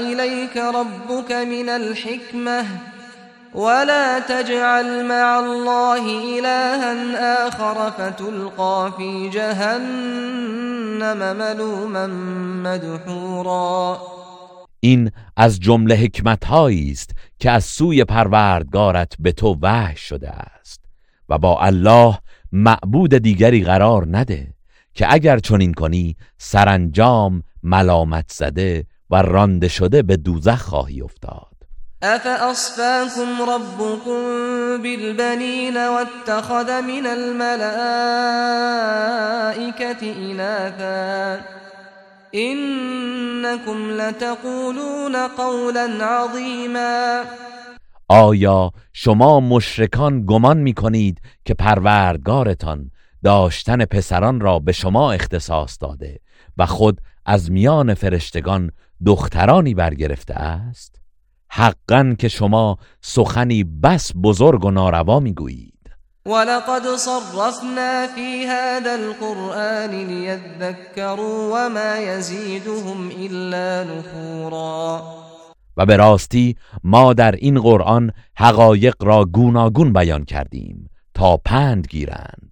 اليك 0.00 0.56
ربك 0.56 1.32
من 1.32 1.68
الحكمه 1.68 2.66
ولا 3.54 4.20
تجعل 4.28 5.08
مع 5.08 5.38
الله 5.38 6.04
إلها 6.38 7.46
آخر 7.46 7.90
فتلقى 7.90 8.92
في 8.96 9.30
جهنم 9.30 11.36
ملوما 11.36 12.06
مدحورا. 12.62 13.98
این 14.80 15.10
از 15.36 15.60
جمله 15.60 15.94
حکمت 15.94 16.52
است 16.52 17.10
که 17.38 17.50
از 17.50 17.64
سوی 17.64 18.04
پروردگارت 18.04 19.12
به 19.18 19.32
تو 19.32 19.58
وحی 19.62 19.96
شده 19.96 20.30
است 20.30 20.80
و 21.28 21.38
با 21.38 21.60
الله 21.60 22.18
معبود 22.52 23.14
دیگری 23.14 23.64
قرار 23.64 24.06
نده 24.10 24.54
که 24.94 25.12
اگر 25.12 25.38
چنین 25.38 25.74
کنی 25.74 26.16
سرانجام 26.38 27.42
ملامت 27.62 28.32
زده 28.32 28.86
و 29.10 29.22
رانده 29.22 29.68
شده 29.68 30.02
به 30.02 30.16
دوزخ 30.16 30.62
خواهی 30.62 31.02
افتاد. 31.02 31.51
أفأصفاكم 32.02 33.42
ربكم 33.42 34.22
بالبنين 34.82 35.76
واتخذ 35.76 36.82
من 36.82 37.06
الملائكة 37.06 37.52
إناثا 40.12 41.40
إنكم 42.34 43.90
لتقولون 43.90 45.16
قولا 45.16 46.04
عظيما 46.04 47.24
آیا 48.08 48.70
شما 48.92 49.40
مشرکان 49.40 50.26
گمان 50.26 50.58
می 50.58 50.74
کنید 50.74 51.20
که 51.44 51.54
پروردگارتان 51.54 52.90
داشتن 53.24 53.84
پسران 53.84 54.40
را 54.40 54.58
به 54.58 54.72
شما 54.72 55.12
اختصاص 55.12 55.78
داده 55.80 56.20
و 56.58 56.66
خود 56.66 57.00
از 57.26 57.50
میان 57.50 57.94
فرشتگان 57.94 58.70
دخترانی 59.06 59.74
برگرفته 59.74 60.34
است؟ 60.34 61.01
حقا 61.54 62.14
که 62.18 62.28
شما 62.28 62.78
سخنی 63.00 63.64
بس 63.64 64.12
بزرگ 64.22 64.64
و 64.64 64.70
ناروا 64.70 65.20
می‌گویید. 65.20 65.72
ولقد 66.26 66.96
صرفنا 66.96 68.06
في 68.14 68.46
هذا 68.46 68.94
القرآن 68.94 69.90
ليذكروا 69.90 71.50
وما 71.52 71.98
يزيدهم 71.98 73.10
إلا 73.10 73.84
نفورا. 73.84 75.02
و 75.76 75.86
به 75.86 75.96
راستی 75.96 76.56
ما 76.84 77.12
در 77.12 77.32
این 77.32 77.60
قرآن 77.60 78.12
حقایق 78.36 78.94
را 79.00 79.24
گوناگون 79.24 79.92
بیان 79.92 80.24
کردیم 80.24 80.90
تا 81.14 81.36
پند 81.36 81.86
گیرند. 81.90 82.51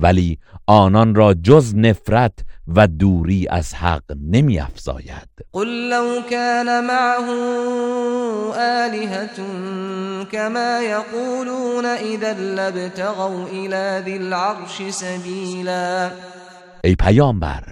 ولی 0.00 0.38
آنان 0.66 1.14
را 1.14 1.34
جز 1.34 1.74
نفرت 1.76 2.32
و 2.68 2.86
دوری 2.86 3.48
از 3.48 3.74
حق 3.74 4.02
نمی 4.30 4.58
افزاید 4.60 5.28
قل 5.52 5.88
لو 5.90 6.22
كان 6.30 6.86
معه 6.86 7.30
آلهة 8.56 9.36
كما 10.32 10.80
يقولون 10.82 11.84
اذا 11.84 12.32
لابتغوا 12.32 13.46
الى 13.46 14.02
ذي 14.04 14.16
العرش 14.16 14.90
سبیلا 14.90 16.10
ای 16.84 16.94
پیامبر 16.94 17.62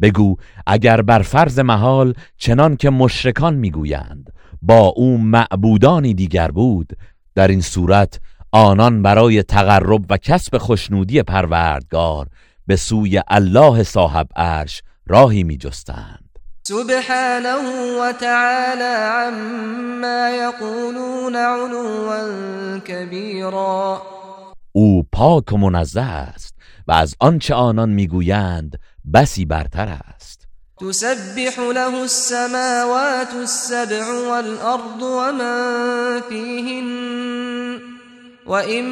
بگو 0.00 0.36
اگر 0.66 1.02
بر 1.02 1.22
فرض 1.22 1.58
محال 1.58 2.14
چنان 2.36 2.76
که 2.76 2.90
مشرکان 2.90 3.54
می‌گویند 3.54 4.32
با 4.62 4.86
او 4.86 5.18
معبودانی 5.18 6.14
دیگر 6.14 6.50
بود 6.50 6.92
در 7.34 7.48
این 7.48 7.60
صورت 7.60 8.20
آنان 8.52 9.02
برای 9.02 9.42
تقرب 9.42 10.04
و 10.10 10.16
کسب 10.16 10.58
خوشنودی 10.58 11.22
پروردگار 11.22 12.26
به 12.66 12.76
سوی 12.76 13.20
الله 13.28 13.82
صاحب 13.82 14.26
عرش 14.36 14.82
راهی 15.06 15.42
می 15.42 15.56
جستند 15.56 16.38
سبحانه 16.62 17.54
و 18.00 18.12
تعالی 18.12 18.82
عما 18.82 20.30
یقولون 20.30 21.36
علوا 21.36 22.78
کبیرا 22.78 24.02
او 24.72 25.06
پاک 25.12 25.52
و 25.52 25.56
منزه 25.56 26.00
است 26.00 26.54
و 26.88 26.92
از 26.92 27.14
آنچه 27.20 27.54
آنان 27.54 27.88
می‌گویند 27.88 28.78
بسی 29.14 29.44
برتر 29.44 29.98
است. 30.14 30.48
تسبح 30.80 31.60
له 31.74 31.94
السماوات 31.94 33.34
السبع 33.40 34.04
والارض 34.28 35.02
ومن 35.02 36.20
فيهن 36.28 37.99
وإن 38.50 38.84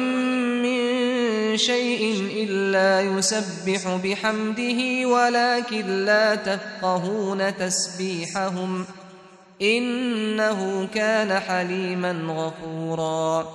من 0.61 1.57
شيء 1.57 2.03
إلا 2.43 3.01
يسبح 3.01 3.95
بحمده 4.03 5.07
ولكن 5.07 6.05
لا 6.05 6.35
تفقهون 6.35 7.57
تسبيحهم 7.57 8.85
إنه 9.61 10.87
كان 10.87 11.39
حلیما 11.39 12.11
غفورا. 12.11 13.47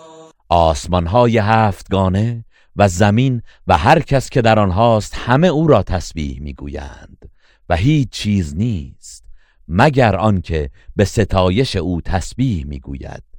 آسمان 0.48 1.06
های 1.06 1.38
هفتگانه 1.38 2.44
و 2.76 2.88
زمین 2.88 3.42
و 3.66 3.78
هر 3.78 4.00
کس 4.00 4.30
که 4.30 4.42
در 4.42 4.58
آنهاست 4.58 5.14
همه 5.14 5.46
او 5.46 5.66
را 5.66 5.82
تسبیح 5.82 6.40
می‌گویند 6.40 7.30
و 7.68 7.76
هیچ 7.76 8.08
چیز 8.10 8.54
نیست 8.56 9.24
مگر 9.68 10.16
آنکه 10.16 10.70
به 10.96 11.04
ستایش 11.04 11.76
او 11.76 12.00
تسبیح 12.00 12.66
می‌گوید. 12.66 13.33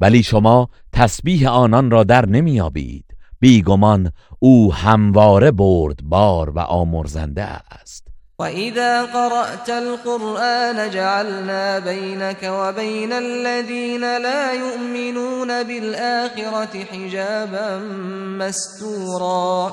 ولی 0.00 0.22
شما 0.22 0.68
تسبیح 0.92 1.48
آنان 1.48 1.90
را 1.90 2.04
در 2.04 2.26
نمیابید 2.26 3.04
بیگمان 3.40 4.12
او 4.38 4.74
همواره 4.74 5.50
بار 5.50 6.50
و 6.50 6.58
آمرزنده 6.58 7.42
است. 7.42 8.08
و 8.38 8.42
اذا 8.42 9.06
قرأت 9.06 9.70
القرآن 9.70 10.90
جعلنا 10.90 11.80
بینك 11.80 12.42
و 12.42 12.72
بین 12.72 13.12
الذین 13.12 14.00
لا 14.00 14.54
يؤمنون 14.54 15.62
بالآخرة 15.62 16.82
حجابا 16.92 17.78
مستورا. 18.38 19.72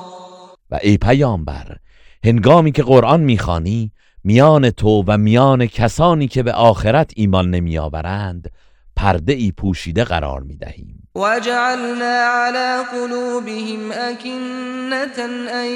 و 0.70 0.78
ای 0.82 0.98
پیامبر 0.98 1.76
هنگامی 2.24 2.72
که 2.72 2.82
قرآن 2.82 3.20
می‌خوانی 3.20 3.92
میان 4.24 4.70
تو 4.70 5.04
و 5.06 5.18
میان 5.18 5.66
کسانی 5.66 6.28
که 6.28 6.42
به 6.42 6.52
آخرت 6.52 7.10
ایمان 7.16 7.50
نمیآورند 7.50 8.50
پرده 8.96 9.32
ای 9.32 9.52
پوشیده 9.52 10.04
قرار 10.04 10.40
می 10.40 10.56
دهیم 10.56 11.08
وجعلنا 11.16 12.16
على 12.26 12.84
قلوبهم 12.92 13.92
أكنة 13.92 15.18
أن 15.52 15.66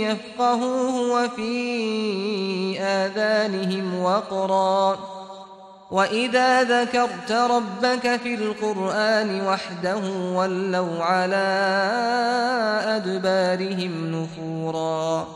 يفقهوه 0.00 0.94
وفي 1.14 2.78
آذانهم 2.80 4.02
وقرا. 4.02 4.98
وإذا 5.90 6.62
ذكرت 6.62 7.32
ربك 7.32 8.16
في 8.16 8.34
القرآن 8.34 9.40
وحده 9.40 10.10
ولوا 10.36 11.04
على 11.04 11.46
أدبارهم 12.96 14.22
نفورا. 14.22 15.26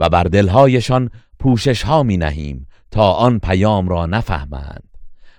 و 0.00 0.08
بر 0.08 0.24
دلهایشان 0.24 1.10
پوشش 1.38 1.82
ها 1.82 2.02
می 2.02 2.16
نهیم 2.16 2.66
تا 2.90 3.12
آن 3.12 3.38
پیام 3.38 3.88
را 3.88 4.06
نفهمند. 4.06 4.93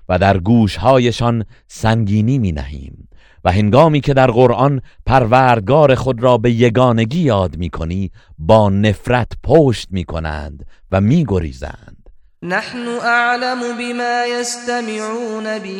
و 0.09 0.19
در 0.19 0.37
گوشهایشان 0.37 1.45
سنگینی 1.67 2.37
می 2.37 2.51
نهیم 2.51 3.07
و 3.43 3.51
هنگامی 3.51 4.01
که 4.01 4.13
در 4.13 4.31
قرآن 4.31 4.81
پروردگار 5.05 5.95
خود 5.95 6.23
را 6.23 6.37
به 6.37 6.51
یگانگی 6.51 7.19
یاد 7.19 7.57
می 7.57 7.69
کنی 7.69 8.11
با 8.37 8.69
نفرت 8.69 9.31
پشت 9.43 9.87
می 9.91 10.03
کنند 10.03 10.65
و 10.91 11.01
می 11.01 11.25
گریزند 11.27 12.09
نحن 12.43 12.87
اعلم 12.87 13.59
بما 13.77 14.25
يستمعون 14.39 15.43
به 15.43 15.77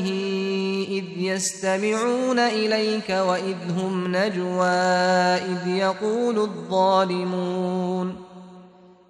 اذ 0.89 1.03
يستمعون 1.17 2.39
اليك 2.39 3.09
واذ 3.09 3.71
هم 3.77 4.15
نجوا 4.15 5.35
اذ 5.35 5.67
يقول 5.67 6.37
الظالمون. 6.37 8.17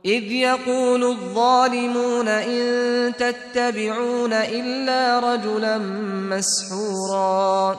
إذ 0.06 0.32
يقول 0.32 1.04
الظالمون 1.04 2.28
إن 2.28 3.14
تتبعون 3.14 4.34
إلا 4.34 5.20
رجلا 5.20 5.78
مسحورا. 6.30 7.76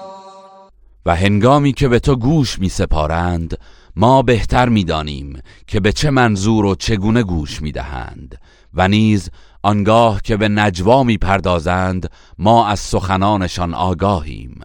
و 1.06 1.16
هنگامی 1.16 1.72
که 1.72 1.88
به 1.88 1.98
تو 1.98 2.16
گوش 2.16 2.58
می 2.58 2.68
سپارند 2.68 3.58
ما 3.96 4.22
بهتر 4.22 4.68
می 4.68 4.84
دانیم 4.84 5.40
که 5.66 5.80
به 5.80 5.92
چه 5.92 6.10
منظور 6.10 6.64
و 6.64 6.74
چگونه 6.74 7.22
گوش 7.22 7.62
می 7.62 7.72
دهند. 7.72 8.38
و 8.74 8.88
نیز 8.88 9.30
آنگاه 9.62 10.20
که 10.22 10.36
به 10.36 10.48
نجوا 10.48 11.02
می 11.02 11.18
پردازند 11.18 12.10
ما 12.38 12.68
از 12.68 12.80
سخنانشان 12.80 13.74
آگاهیم. 13.74 14.60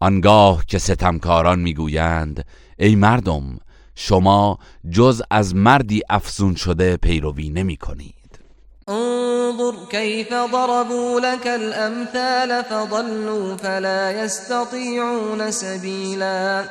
آنگاه 0.00 0.64
که 0.66 0.78
ستمکاران 0.78 1.58
می‌گویند 1.58 2.44
ای 2.78 2.94
مردم 2.94 3.58
شما 3.94 4.58
جز 4.90 5.22
از 5.30 5.54
مردی 5.54 6.02
افزون 6.10 6.54
شده 6.54 6.96
پیروی 6.96 7.50
نمی 7.50 7.76
کنید. 7.76 8.22
انظر 8.88 9.72
كيف 9.90 10.28
ضربوا 10.28 11.20
لك 11.20 11.46
الامثال 11.46 12.62
فضلوا 12.62 13.56
فلا 13.56 14.12
يستطيعون 14.12 15.50
سبيلا 15.50 16.64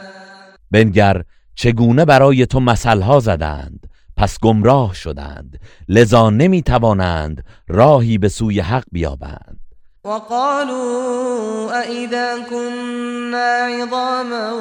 بنگر 0.72 1.24
چگونه 1.56 2.06
برای 2.06 2.46
تو 2.46 2.60
مثلها 2.60 3.20
زدند 3.20 3.88
پس 4.18 4.40
گمراه 4.40 4.94
شدند 4.94 5.60
لذا 5.90 6.30
نمی 6.30 6.62
توانند 6.62 7.44
راهی 7.68 8.18
به 8.18 8.30
سوی 8.30 8.60
حق 8.60 8.84
بیابند. 8.92 9.61
وقالوا 10.04 11.82
أئذا 11.82 12.50
كنا 12.50 13.70
عظاما 13.70 14.52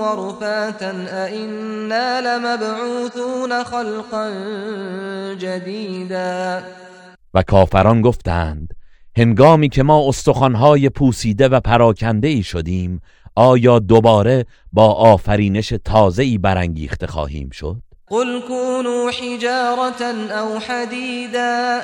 ورفاتا 0.00 0.90
أئنا 1.26 2.20
لمبعوثون 2.20 3.64
خلقا 3.64 4.30
جديدا. 5.34 6.62
و 7.34 7.42
کافران 7.42 8.02
گفتند 8.02 8.74
هنگامی 9.16 9.68
که 9.68 9.82
ما 9.82 10.08
استخوانهای 10.08 10.88
پوسیده 10.88 11.48
و 11.48 11.60
پراکنده 11.60 12.28
ای 12.28 12.42
شدیم 12.42 13.00
آیا 13.34 13.78
دوباره 13.78 14.46
با 14.72 14.92
آفرینش 14.92 15.74
تازه 15.84 16.22
ای 16.22 16.38
برانگیخته 16.38 17.06
خواهیم 17.06 17.50
شد؟ 17.50 17.76
قل 18.06 18.40
كونوا 18.40 19.10
حجارة 19.10 20.02
أو 20.30 20.58
حديدا. 20.58 21.80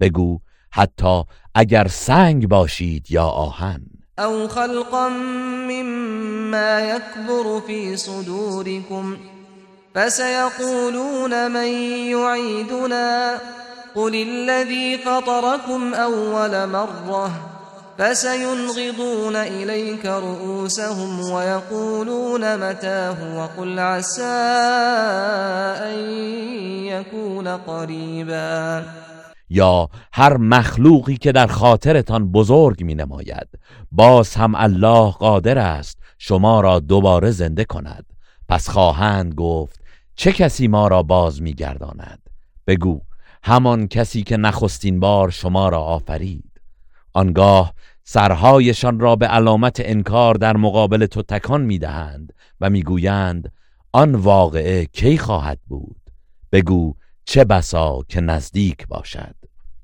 بگو 0.00 0.40
حتی 0.76 1.22
اگر 1.54 1.88
سنگ 1.88 2.48
باشید 2.48 3.10
یا 3.10 3.26
آهن. 3.26 3.80
أو 4.18 4.48
خلقا 4.48 5.08
مما 5.68 6.80
يكبر 6.80 7.60
في 7.66 7.96
صدوركم 7.96 9.16
فسيقولون 9.94 11.50
من 11.50 11.66
يعيدنا. 12.10 13.38
قل 13.94 14.14
الذي 14.14 14.98
فطركم 14.98 15.94
أول 15.94 16.68
مرة 16.68 17.30
فسينغضون 17.98 19.36
إليك 19.36 20.06
رؤوسهم 20.06 21.30
ويقولون 21.30 22.68
متاه 22.68 23.38
وقل 23.38 23.78
عسى 23.78 24.22
أن 25.82 25.98
يكون 26.84 27.48
قريبا. 27.48 29.05
یا 29.48 29.88
هر 30.12 30.36
مخلوقی 30.36 31.16
که 31.16 31.32
در 31.32 31.46
خاطرتان 31.46 32.32
بزرگ 32.32 32.84
می 32.84 32.94
نماید 32.94 33.48
باز 33.92 34.34
هم 34.34 34.54
الله 34.54 35.10
قادر 35.10 35.58
است 35.58 35.98
شما 36.18 36.60
را 36.60 36.80
دوباره 36.80 37.30
زنده 37.30 37.64
کند. 37.64 38.06
پس 38.48 38.68
خواهند 38.68 39.34
گفت 39.34 39.80
چه 40.16 40.32
کسی 40.32 40.68
ما 40.68 40.88
را 40.88 41.02
باز 41.02 41.42
می 41.42 41.54
گرداند 41.54 42.18
بگو 42.66 43.00
همان 43.42 43.88
کسی 43.88 44.22
که 44.22 44.36
نخستین 44.36 45.00
بار 45.00 45.30
شما 45.30 45.68
را 45.68 45.80
آفرید. 45.80 46.60
آنگاه 47.12 47.74
سرهایشان 48.04 49.00
را 49.00 49.16
به 49.16 49.26
علامت 49.26 49.76
انکار 49.84 50.34
در 50.34 50.56
مقابل 50.56 51.06
تو 51.06 51.22
تکان 51.22 51.62
می 51.62 51.78
دهند 51.78 52.32
و 52.60 52.70
می‌گویند 52.70 53.52
آن 53.92 54.14
واقعه 54.14 54.84
کی 54.84 55.18
خواهد 55.18 55.58
بود؟ 55.66 56.00
بگو 56.52 56.94
چه 57.24 57.44
بسا 57.44 58.02
که 58.08 58.20
نزدیک 58.20 58.86
باشد؟ 58.88 59.35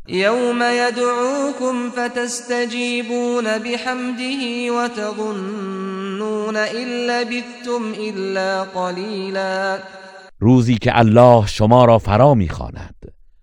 يوم 0.08 0.62
يدعوكم 0.62 1.90
فتستجيبون 1.90 3.58
بحمده 3.58 4.70
وتظنون 4.70 6.56
إن 6.56 7.06
لبثتم 7.06 7.92
إلا 7.98 8.64
قليلا. 8.64 9.78
روزی 10.40 10.78
که 10.78 10.98
الله 10.98 11.46
شما 11.46 11.84
را 11.84 11.98
فرا 11.98 12.34
می‌خواند. 12.34 12.94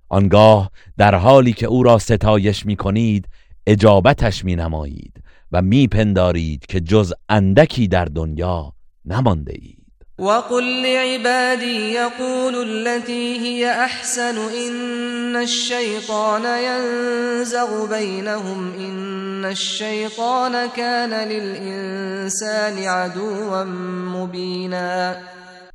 آنگاه 0.10 0.72
در 0.98 1.16
حالی 1.16 1.54
که 1.54 1.66
او 1.66 1.84
را 1.84 1.98
ستایش 1.98 2.66
می 2.66 2.76
کنید 2.76 3.28
اجابتش 3.68 4.46
می 4.46 4.56
نمایید 4.56 5.24
و 5.52 5.62
میپندارید 5.62 6.66
که 6.66 6.80
جز 6.80 7.14
اندکی 7.30 7.88
در 7.88 8.06
دنیا 8.06 8.74
نمانده 9.06 9.54
اید. 9.56 9.79
وقل 10.20 10.82
لعبادي 10.84 11.94
يقولوا 11.94 12.64
التي 12.64 13.40
هي 13.40 13.72
أحسن 13.72 14.38
إن 14.38 15.36
الشيطان 15.36 16.44
ينزغ 16.44 17.90
بينهم 17.90 18.74
إن 18.74 19.46
الشيطان 19.46 20.70
كان 20.76 21.28
للإنسان 21.30 22.78
عدوا 22.78 23.64
مبينا. 24.14 25.16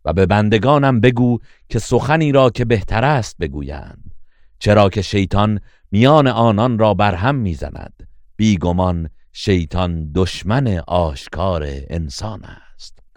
و 0.05 0.13
به 0.13 0.27
بندگانم 0.27 1.01
بگو 1.01 1.39
که 1.69 1.79
سخنی 1.79 2.33
را 2.33 2.51
که 2.51 2.65
بهتر 2.65 3.05
است 3.05 3.37
بگویند 3.41 4.15
چرا 4.59 4.89
که 4.89 5.03
شیطان 5.03 5.61
میان 5.93 6.27
آنان 6.27 6.79
را 6.79 6.95
برهم 6.95 7.35
می‌زند. 7.35 8.09
بیگمان 8.37 9.09
شیطان 9.33 10.13
دشمن 10.15 10.81
آشکار 10.87 11.67
انسان 11.91 12.45
است. 12.45 12.64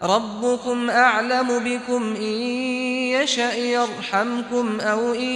ربكم 0.03 0.89
أعلم 0.89 1.47
بكم 1.47 2.15
إن 2.15 2.41
يشأ 3.21 3.53
يرحمكم 3.55 4.79
أو 4.79 5.13
إن 5.13 5.35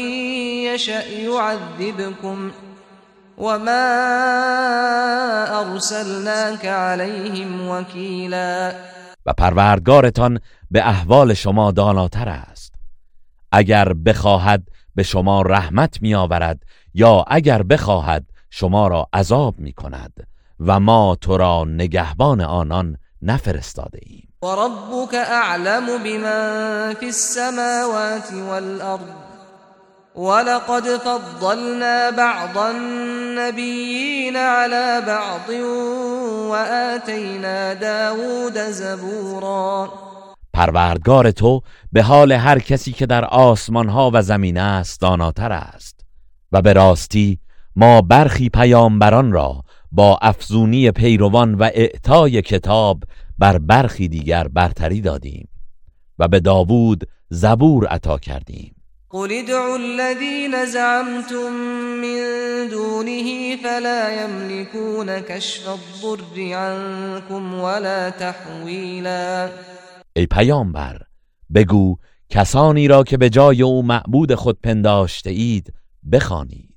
يشأ 0.66 1.04
يعذبكم 1.08 2.52
وما 3.38 3.82
أرسلناك 5.62 6.66
عليهم 6.66 7.68
وكيلا 7.68 8.76
و 9.26 9.34
پروردگارتان 9.34 10.40
به 10.72 10.90
احوال 10.90 11.34
شما 11.34 11.72
داناتر 11.72 12.30
است. 12.30 12.74
اگر 13.52 13.94
بخواهد 13.94 14.64
به 14.96 15.04
شما 15.04 15.42
رحمت 15.42 16.02
می 16.02 16.16
آورد 16.16 16.64
یا 16.94 17.26
اگر 17.28 17.64
بخواهد 17.64 18.26
شما 18.50 18.88
را 18.88 19.08
عذاب 19.14 19.60
می 19.60 19.74
کند 19.74 20.28
و 20.60 20.80
ما 20.80 21.18
تو 21.22 21.38
را 21.38 21.66
نگهبان 21.68 22.42
آنان 22.42 22.98
نفرستاده 23.22 24.00
ایم. 24.02 24.31
وربك 24.44 25.16
أعلم 25.16 25.86
بمن 26.04 26.94
في 26.94 27.08
السماوات 27.08 28.34
والأرض 28.34 29.08
ولقد 30.16 30.84
فضلنا 30.84 32.10
بعض 32.10 32.58
النبيين 32.58 34.38
على 34.38 35.04
بعض 35.08 35.50
وآتينا 36.50 37.74
داود 37.74 38.58
زبورا. 38.58 39.90
پروردگار 40.54 41.32
تو 41.32 41.62
به 41.92 42.04
حال 42.04 42.32
هر 42.32 42.60
کسی 42.60 42.92
که 42.92 43.06
در 43.06 43.26
آسمان 43.26 43.90
ها 43.90 44.12
و 44.14 44.22
زمین 44.22 44.58
است 44.58 45.02
داناتر 45.02 45.52
است 45.52 46.06
و 46.52 46.62
به 46.62 46.74
راستی 46.74 47.40
ما 47.76 48.02
برخی 48.02 48.50
پیامبران 48.50 49.32
را 49.32 49.64
با 49.92 50.18
افزونی 50.22 50.92
پیروان 50.92 51.56
و 51.56 51.64
اعطای 51.64 52.42
کتاب 52.42 53.04
بر 53.42 53.58
برخی 53.58 54.08
دیگر 54.08 54.48
برتری 54.48 55.02
دادیم 55.02 55.48
و 56.20 56.28
به 56.28 56.40
داوود 56.40 57.10
زبور 57.30 57.88
عطا 57.88 58.18
کردیم. 58.18 58.76
قل 59.10 59.32
ادعوا 59.32 59.76
الذين 59.76 60.66
زعمتم 60.66 61.52
من 62.02 62.20
دونه 62.70 63.56
فلا 63.64 64.24
يملكون 64.24 65.20
كشف 65.20 65.70
الضر 65.70 66.54
عنكم 66.54 67.54
ولا 67.54 68.10
تحویلا. 68.10 69.50
ای 70.16 70.26
پیامبر 70.26 71.02
بگو 71.54 71.98
کسانی 72.30 72.88
را 72.88 73.04
که 73.04 73.18
به 73.18 73.30
جای 73.30 73.62
او 73.62 73.84
معبود 73.84 74.36
خود 74.36 74.62
پنداشته 74.64 75.30
اید 75.30 75.74
بخوانید. 76.12 76.71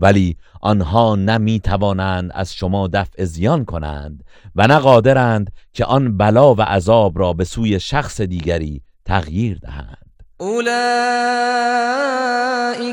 ولی 0.00 0.36
آنها 0.60 1.16
نمی 1.16 1.60
توانند 1.60 2.30
از 2.34 2.54
شما 2.54 2.88
دفع 2.88 3.24
زیان 3.24 3.64
کنند 3.64 4.24
و 4.56 4.66
نه 4.66 4.78
قادرند 4.78 5.52
که 5.72 5.84
آن 5.84 6.16
بلا 6.16 6.54
و 6.54 6.62
عذاب 6.62 7.18
را 7.18 7.32
به 7.32 7.44
سوی 7.44 7.80
شخص 7.80 8.20
دیگری 8.20 8.82
تغییر 9.04 9.58
دهند. 9.58 9.96
أولئك 10.40 10.70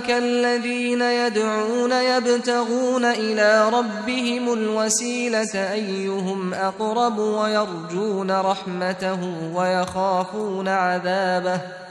الذين 0.09 1.01
يدعون 1.01 1.91
يبتغون 1.91 3.05
إلى 3.05 3.69
ربهم 3.73 4.53
الوسيلة 4.53 5.55
أيهم 5.55 6.53
أقرب 6.53 7.17
ويرجون 7.17 8.31
رحمته 8.31 9.19
ويخافون 9.53 10.67
عذابه. 10.67 11.86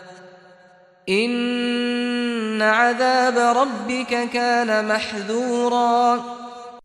إن 1.09 2.63
عذاب 2.63 3.39
ربك 3.39 4.33
كان 4.33 4.85
محذورا. 4.85 6.19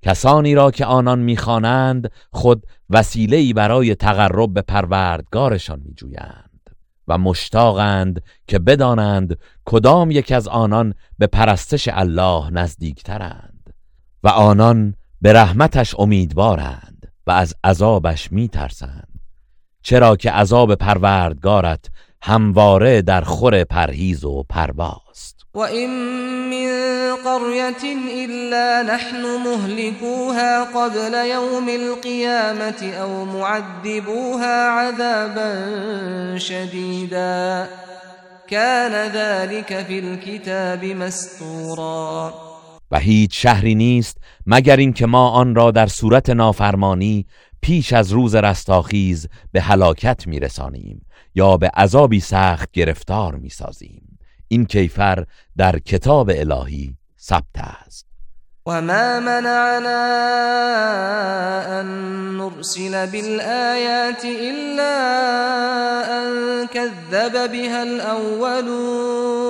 کسانی 0.01 0.55
را 0.55 0.71
که 0.71 0.85
آنان 0.85 1.19
می‌خوانند 1.19 2.11
خود 2.33 2.65
وسیله‌ای 2.89 3.53
برای 3.53 3.95
تقرب 3.95 4.53
به 4.53 4.61
پروردگارشان 4.61 5.81
میجویند 5.85 6.69
و 7.07 7.17
مشتاقند 7.17 8.23
که 8.47 8.59
بدانند 8.59 9.37
کدام 9.65 10.11
یک 10.11 10.31
از 10.31 10.47
آنان 10.47 10.93
به 11.17 11.27
پرستش 11.27 11.89
الله 11.91 12.49
نزدیکترند 12.49 13.73
و 14.23 14.27
آنان 14.27 14.95
به 15.21 15.33
رحمتش 15.33 15.95
امیدوارند 15.99 17.11
و 17.27 17.31
از 17.31 17.55
عذابش 17.63 18.31
میترسند. 18.31 19.07
چرا 19.83 20.15
که 20.15 20.31
عذاب 20.31 20.75
پروردگارت 20.75 21.85
همواره 22.21 23.01
در 23.01 23.21
خور 23.21 23.63
پرهیز 23.63 24.25
و 24.25 24.43
پرواست. 24.49 25.45
و 25.53 25.59
این 25.59 25.89
من 26.49 27.15
قرية 27.15 27.83
إلا 28.25 28.83
نحن 28.83 29.21
مهلكوها 29.45 30.65
قبل 30.65 31.13
يوم 31.13 31.69
القيامة 31.69 32.93
أو 33.01 33.25
معذبوها 33.25 34.69
عذابا 34.69 36.37
شديدا. 36.37 37.67
كان 38.51 39.11
ذلك 39.11 39.83
في 39.87 39.99
الكتاب 39.99 40.85
مستورا 40.85 42.33
و 42.91 42.99
هیچ 42.99 43.41
شهری 43.41 43.75
نیست 43.75 44.17
مگر 44.45 44.77
اینکه 44.77 45.05
ما 45.05 45.29
آن 45.29 45.55
را 45.55 45.71
در 45.71 45.87
صورت 45.87 46.29
نافرمانی 46.29 47.25
پیش 47.61 47.93
از 47.93 48.11
روز 48.11 48.35
رستاخیز 48.35 49.27
به 49.51 49.61
هلاکت 49.61 50.27
میرسانیم. 50.27 51.05
یا 51.35 51.57
به 51.57 51.71
عذابی 51.77 52.19
سخت 52.19 52.71
گرفتار 52.71 53.35
می‌سازیم. 53.35 54.19
این 54.47 54.65
کیفر 54.65 55.25
در 55.57 55.79
کتاب 55.79 56.31
الهی 56.35 56.95
ثبت 57.19 57.57
است. 57.57 58.11
و 58.65 58.81
ما 58.81 59.19
منعنا 59.19 60.01
ان 61.79 61.87
نرسل 62.37 63.05
بالآیات 63.05 64.25
الا 64.25 64.97
ان 66.19 66.67
كذب 66.67 67.51
بها 67.51 67.81
الاولون 67.81 69.41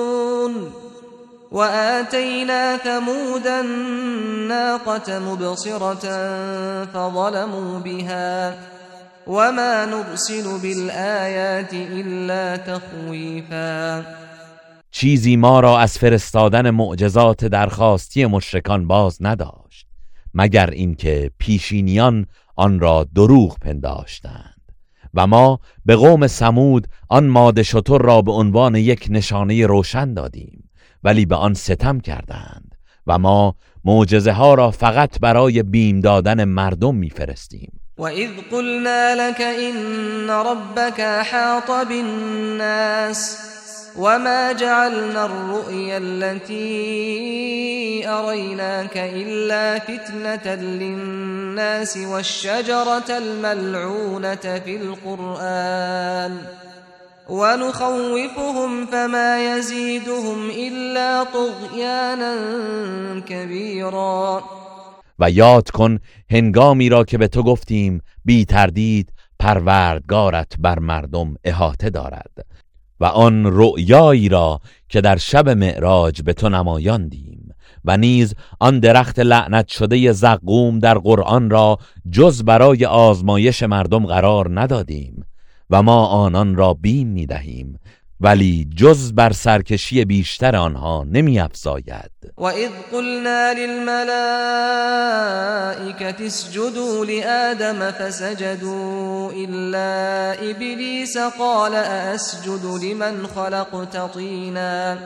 وآتينا 1.52 2.78
ثمود 2.84 3.46
الناقة 3.46 5.18
مبصرة 5.18 6.04
فظلموا 6.84 7.78
بها 7.78 8.54
وما 9.26 9.84
نرسل 9.84 10.42
بالآيات 10.62 11.74
إلا 11.74 12.56
تخويفا. 12.56 14.04
چیزی 14.90 15.36
ما 15.36 15.60
را 15.60 15.78
از 15.78 15.98
فرستادن 15.98 16.70
معجزات 16.70 17.44
درخواستی 17.44 18.26
مشرکان 18.26 18.88
باز 18.88 19.18
نداشت 19.20 19.86
مگر 20.34 20.70
اینکه 20.70 21.30
پیشینیان 21.38 22.26
آن 22.56 22.80
را 22.80 23.06
دروغ 23.14 23.58
پنداشتند. 23.58 24.62
و 25.14 25.26
ما 25.26 25.60
به 25.84 25.96
قوم 25.96 26.26
سمود 26.26 26.88
آن 27.08 27.26
ماده 27.26 27.62
شطور 27.62 28.02
را 28.02 28.22
به 28.22 28.32
عنوان 28.32 28.74
یک 28.74 29.06
نشانه 29.10 29.66
روشن 29.66 30.14
دادیم 30.14 30.70
ولی 31.04 31.26
به 31.26 31.36
آن 31.36 31.54
ستم 31.54 32.00
کردند 32.00 32.74
و 33.06 33.18
ما 33.18 33.56
معجزه 33.84 34.32
ها 34.32 34.54
را 34.54 34.70
فقط 34.70 35.20
برای 35.20 35.62
بیم 35.62 36.00
دادن 36.00 36.44
مردم 36.44 36.94
میفرستیم. 36.94 37.81
و 37.98 38.06
اذ 38.06 38.30
قلنا 38.52 39.28
لك 39.28 39.40
ان 39.40 40.30
ربك 40.30 41.00
حاط 41.00 41.70
بالناس 41.70 43.38
وما 43.96 44.52
جعلنا 44.52 45.24
الرؤيا 45.24 45.98
التي 45.98 47.28
أريناك 48.08 48.96
إلا 48.96 49.78
فتنة 49.78 50.54
للناس 50.54 51.96
والشجرة 51.96 53.04
الملعونة 53.18 54.60
في 54.64 54.76
القرآن 54.76 56.38
ونخوفهم 57.28 58.86
فما 58.86 59.56
يزيدهم 59.56 60.50
إلا 60.50 61.24
طغيانا 61.24 62.34
كبيرا 63.28 64.61
و 65.18 65.30
یاد 65.30 65.70
کن 65.70 65.98
هنگامی 66.30 66.88
را 66.88 67.04
که 67.04 67.18
به 67.18 67.28
تو 67.28 67.42
گفتیم 67.42 68.00
بی 68.24 68.44
تردید 68.44 69.12
پروردگارت 69.38 70.52
بر 70.58 70.78
مردم 70.78 71.34
احاطه 71.44 71.90
دارد 71.90 72.46
و 73.00 73.04
آن 73.04 73.46
رؤیایی 73.46 74.28
را 74.28 74.60
که 74.88 75.00
در 75.00 75.16
شب 75.16 75.48
معراج 75.48 76.22
به 76.22 76.32
تو 76.32 76.48
نمایاندیم 76.48 77.54
و 77.84 77.96
نیز 77.96 78.34
آن 78.60 78.80
درخت 78.80 79.18
لعنت 79.18 79.68
شده 79.68 80.12
زقوم 80.12 80.78
در 80.78 80.98
قرآن 80.98 81.50
را 81.50 81.78
جز 82.10 82.42
برای 82.44 82.84
آزمایش 82.84 83.62
مردم 83.62 84.06
قرار 84.06 84.60
ندادیم 84.60 85.24
و 85.70 85.82
ما 85.82 86.06
آنان 86.06 86.56
را 86.56 86.74
بیم 86.74 87.08
می 87.08 87.26
دهیم 87.26 87.78
ولی 88.22 88.68
جز 88.76 89.12
بر 89.12 89.32
سرکشی 89.32 90.04
بیشتر 90.04 90.56
آنها 90.56 91.06
نمی 91.10 91.40
افزاید. 91.40 92.10
و 92.38 92.42
اذ 92.44 92.70
قلنا 92.92 93.52
للملائکت 93.52 94.00
اسجدوا 96.20 97.04
لآدم 97.04 97.90
فسجدوا 97.90 99.30
الا 99.30 100.32
ابلیس 100.32 101.16
قال 101.38 101.74
اسجد 101.74 102.64
لمن 102.82 103.26
خلقت 103.26 104.14
طینا. 104.14 104.96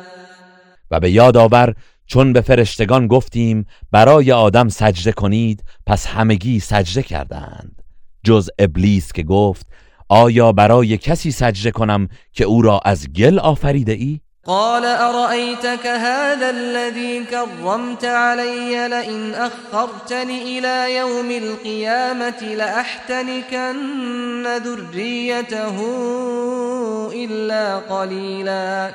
و 0.90 1.00
به 1.00 1.10
یاد 1.10 1.36
آور 1.36 1.74
چون 2.06 2.32
به 2.32 2.40
فرشتگان 2.40 3.06
گفتیم 3.06 3.66
برای 3.92 4.32
آدم 4.32 4.68
سجده 4.68 5.12
کنید 5.12 5.64
پس 5.86 6.06
همگی 6.06 6.60
سجده 6.60 7.02
کردند. 7.02 7.82
جز 8.24 8.50
ابلیس 8.58 9.12
که 9.12 9.22
گفت 9.22 9.66
آیا 10.08 10.52
برای 10.52 10.98
کسی 10.98 11.30
سجده 11.30 11.70
کنم 11.70 12.08
که 12.32 12.44
او 12.44 12.62
را 12.62 12.80
از 12.84 13.12
گل 13.12 13.38
آفریده 13.38 13.92
ای؟ 13.92 14.20
قال 14.46 14.84
أرأيتك 14.84 15.86
هذا 15.86 16.50
الذي 16.50 17.24
كرمت 17.24 18.04
علي 18.04 18.88
لئن 18.88 19.34
أخرتني 19.34 20.58
إلى 20.58 20.96
يوم 20.96 21.30
القيامة 21.30 22.54
لأحتنكن 22.56 23.76
ذريته 24.56 25.76
إلا 27.14 27.76
قليلا 27.76 28.90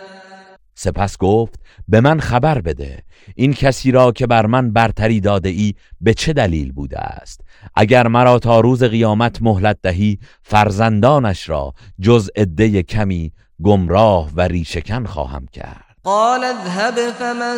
سپس 0.81 1.17
گفت 1.17 1.59
به 1.87 2.01
من 2.01 2.19
خبر 2.19 2.61
بده 2.61 3.03
این 3.35 3.53
کسی 3.53 3.91
را 3.91 4.11
که 4.11 4.27
بر 4.27 4.45
من 4.45 4.71
برتری 4.73 5.19
داده 5.19 5.49
ای 5.49 5.73
به 6.01 6.13
چه 6.13 6.33
دلیل 6.33 6.71
بوده 6.71 6.99
است؟ 6.99 7.41
اگر 7.75 8.07
مرا 8.07 8.39
تا 8.39 8.59
روز 8.59 8.83
قیامت 8.83 9.41
مهلت 9.41 9.77
دهی 9.83 10.19
فرزندانش 10.43 11.49
را 11.49 11.73
جز 11.99 12.29
عده 12.35 12.83
کمی 12.83 13.31
گمراه 13.63 14.31
و 14.35 14.41
ریشکن 14.41 15.05
خواهم 15.05 15.45
کرد. 15.45 15.85
قال 16.03 16.43
اذهب 16.43 16.95
فمن 16.95 17.57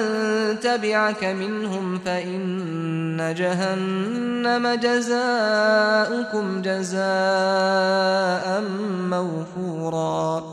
تبعك 0.63 1.23
منهم 1.23 1.99
فإن 1.99 3.33
جهنم 3.35 4.75
جزاؤكم 4.75 6.61
جزاء 6.61 7.01
موفورا. 9.09 10.43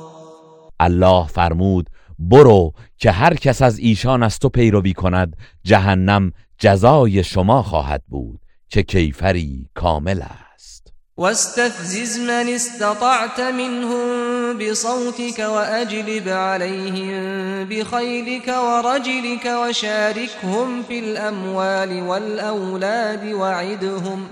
الله 0.80 1.26
فرمود 1.26 1.90
برو 2.20 2.72
که 2.98 3.10
هر 3.10 3.34
کس 3.34 3.62
از 3.62 3.78
ایشان 3.78 4.22
از 4.22 4.38
تو 4.38 4.48
پیروی 4.48 4.92
کند 4.92 5.36
جهنم 5.64 6.32
جزای 6.58 7.24
شما 7.24 7.62
خواهد 7.62 8.02
بود. 8.08 8.40
که 8.70 8.82
کیفری 8.82 9.66
کامل 9.74 10.22
است. 10.54 10.92
واستفزز 11.16 12.18
من 12.18 12.48
استطعت 12.48 13.40
منهم 13.40 14.58
بصوتك 14.58 15.38
واجلب 15.38 16.28
عليهم 16.28 17.64
بخيلك 17.68 18.48
ورجلك 18.48 19.46
وشاركهم 19.46 20.82
في 20.82 20.98
الاموال 20.98 22.02
والاولاد 22.02 23.32
وعدهم 23.32 24.26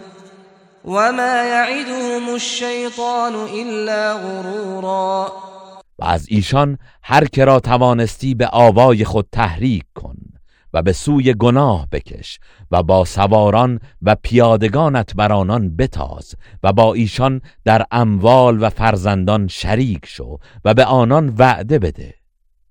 وما 0.85 1.44
يعدهم 1.44 2.35
الشيطان 2.35 3.35
الا 3.35 4.12
غرورا. 4.12 5.33
و 5.99 6.05
از 6.05 6.27
ایشان 6.29 6.79
هر 7.03 7.25
که 7.25 7.45
را 7.45 7.61
توانستی 7.61 8.35
به 8.35 8.49
آوای 8.53 9.05
خود 9.05 9.27
تحریک 9.33 9.85
کن 9.95 10.17
و 10.73 10.83
به 10.83 10.93
سوی 10.93 11.35
گناه 11.35 11.89
بکش 11.93 12.41
و 12.71 12.83
با 12.83 13.05
سواران 13.05 13.81
و 14.03 14.17
پیادگانت 14.23 15.15
بر 15.15 15.33
آنان 15.33 15.77
بتاز 15.77 16.35
و 16.63 16.73
با 16.73 16.95
ایشان 16.95 17.41
در 17.65 17.87
اموال 17.91 18.63
و 18.63 18.71
فرزندان 18.71 19.49
شریک 19.49 20.07
شو 20.07 20.39
و 20.65 20.75
به 20.75 20.85
آنان 20.85 21.35
وعده 21.39 21.79
بده. 21.79 22.15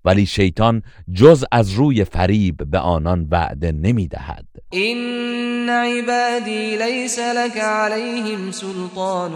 ولی 0.04 0.26
شیطان 0.26 0.82
جز 1.12 1.44
از 1.52 1.72
روی 1.72 2.04
فریب 2.04 2.70
به 2.70 2.78
آنان 2.78 3.28
وعده 3.30 3.72
نمی 3.72 4.08
دهد. 4.08 4.46
این 4.70 5.68
عبادی 5.70 6.76
لیس 6.76 7.18
لك 7.18 7.56
علیهم 7.56 8.50
سلطان 8.50 9.32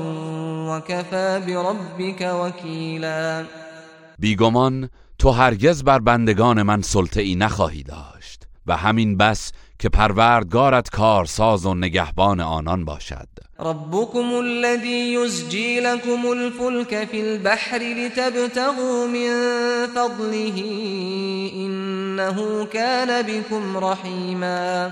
و 0.69 0.81
کفا 0.81 1.41
بربک 1.41 2.35
وکیلا. 2.45 3.45
بیگمان 4.23 4.89
تو 5.19 5.31
هرگز 5.31 5.85
بر 5.85 5.99
بندگان 5.99 6.63
من 6.63 6.83
سلطه 6.83 7.21
ای 7.21 7.35
نخواهی 7.35 7.83
داشت 7.83 8.43
و 8.67 8.77
همین 8.77 9.17
بس 9.17 9.53
که 9.79 9.89
پروردگارت 9.89 10.91
کارساز 10.91 11.67
و 11.67 11.75
نگهبان 11.75 12.41
آنان 12.41 12.85
باشد. 12.85 13.29
ربكم 13.61 14.35
الذي 14.35 15.15
يزجي 15.15 15.81
لكم 15.81 16.27
الفلك 16.27 17.09
في 17.09 17.21
البحر 17.21 17.79
لتبتغوا 17.79 19.07
من 19.07 19.33
فضله 19.95 20.63
انه 21.55 22.65
كان 22.65 23.23
بكم 23.23 23.85
رحیما. 23.85 24.91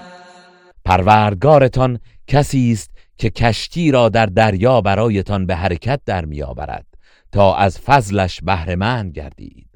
پروردگارتان 0.84 1.98
کسی 2.26 2.72
است 2.72 2.90
که 3.18 3.30
کشتی 3.30 3.90
را 3.90 4.08
در 4.08 4.26
دریا 4.26 4.80
برایتان 4.80 5.46
به 5.46 5.56
حرکت 5.56 6.00
در 6.06 6.24
میآورد. 6.24 6.89
تا 7.32 7.54
از 7.54 7.78
فضلش 7.78 8.40
بهرهمند 8.42 9.12
گردید. 9.12 9.66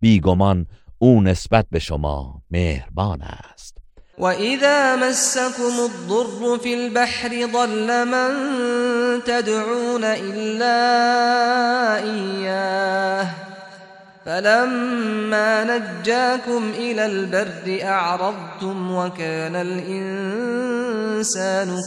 بیگمان 0.00 0.66
او 0.98 1.22
نسبت 1.22 1.66
به 1.70 1.78
شما 1.78 2.42
مهربان 2.50 3.22
است. 3.22 3.78
وإذا 4.18 4.96
مسكم 4.96 5.78
الضر 5.84 6.58
في 6.58 6.74
البحر 6.74 7.46
ضل 7.52 8.04
من 8.04 8.30
تدعون 9.24 10.04
إلا 10.04 10.76
إياه 12.02 13.26
فلما 14.26 15.64
نجاكم 15.64 16.70
إلى 16.74 17.06
البر 17.06 17.78
أعرضتم 17.82 18.94
وكان 18.94 19.56
الإنسان 19.56 20.62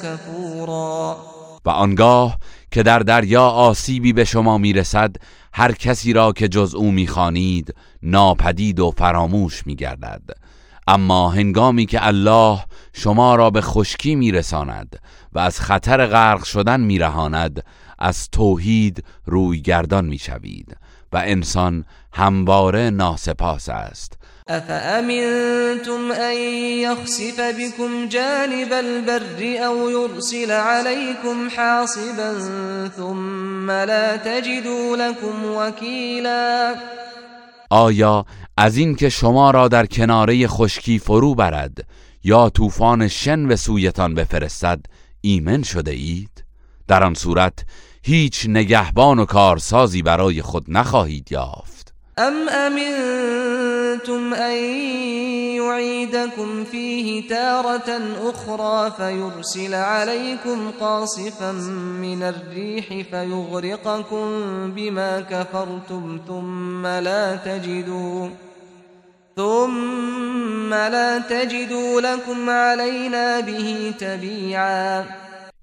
كفورا 0.04 1.18
و 1.66 1.70
آنگاه 1.70 2.38
که 2.76 2.84
در 2.84 3.00
دریا 3.00 3.44
آسیبی 3.44 4.14
به 4.14 4.26
شما 4.26 4.58
می‌رسد 4.58 5.16
هر 5.54 5.72
کسی 5.72 6.14
را 6.14 6.32
که 6.32 6.48
جز 6.48 6.76
او 6.76 6.92
می‌خوانید 6.92 7.76
ناپدید 8.04 8.80
و 8.80 8.92
فراموش 8.98 9.68
میگردد. 9.68 10.22
اما 10.88 11.30
هنگامی 11.30 11.86
که 11.86 12.08
الله 12.08 12.60
شما 12.94 13.36
را 13.36 13.50
به 13.50 13.62
خشکی 13.62 14.16
میرساند 14.16 15.00
و 15.34 15.40
از 15.40 15.60
خطر 15.60 16.08
غرق 16.08 16.44
شدن 16.44 16.82
میرهاند 16.82 17.66
از 18.00 18.30
توحید 18.30 19.04
روی 19.26 19.62
گردان 19.62 20.06
می‌شوید 20.06 20.78
و 21.14 21.18
انسان 21.26 21.86
همواره 22.14 22.90
ناسپاس 22.90 23.70
است. 23.70 24.18
أفأمنتم 24.50 26.12
أن 26.12 26.38
يخسف 26.82 27.42
بكم 27.42 28.08
جانب 28.10 28.74
البر 28.74 29.66
أو 29.66 29.90
يرسل 29.90 30.52
عليكم 30.52 31.50
حاصبا 31.50 32.40
ثم 32.98 33.72
لا 33.72 34.16
تجدوا 34.16 34.98
لكم 34.98 35.46
وكيلا؟ 35.46 36.76
آیا 37.70 38.26
از 38.58 38.78
این 38.78 38.96
که 38.96 39.10
شما 39.10 39.52
را 39.52 39.68
در 39.68 39.86
کناره 39.86 40.48
خشکی 40.48 41.00
فرو 41.00 41.36
برد 41.36 41.88
یا 42.24 42.50
طوفان 42.50 43.08
شن 43.08 43.48
به 43.48 43.56
سویتان 43.56 44.14
بفرستد 44.14 44.86
ایمن 45.22 45.64
شده 45.64 45.92
اید؟ 45.92 46.44
در 46.88 47.04
آن 47.04 47.14
صورت 47.14 47.66
هیچ 48.04 48.46
نگهبان 48.50 49.20
و 49.20 49.26
کارسازی 49.26 50.02
برای 50.02 50.42
خود 50.42 50.66
نخواهید 50.68 51.32
یافت. 51.32 51.75
أم 52.20 52.50
أمنتم 52.50 54.34
أن 54.34 54.58
يعيدكم 55.56 56.64
فيه 56.64 57.28
تارة 57.30 58.02
أخرى 58.30 58.92
فيرسل 58.92 59.74
عليكم 59.74 60.72
قاصفا 60.80 61.52
من 62.02 62.24
الريح 62.24 62.88
فيغرقكم 63.12 64.28
بما 64.72 65.22
كفرتم 65.22 66.20
ثم 66.28 66.88
لا 66.88 67.36
تجدوا 67.36 68.30
ثم 69.36 70.74
لا 70.74 71.20
تجدوا 71.20 72.02
لكم 72.02 72.50
علينا 72.50 73.40
به 73.40 73.94
تبيعا 74.00 75.04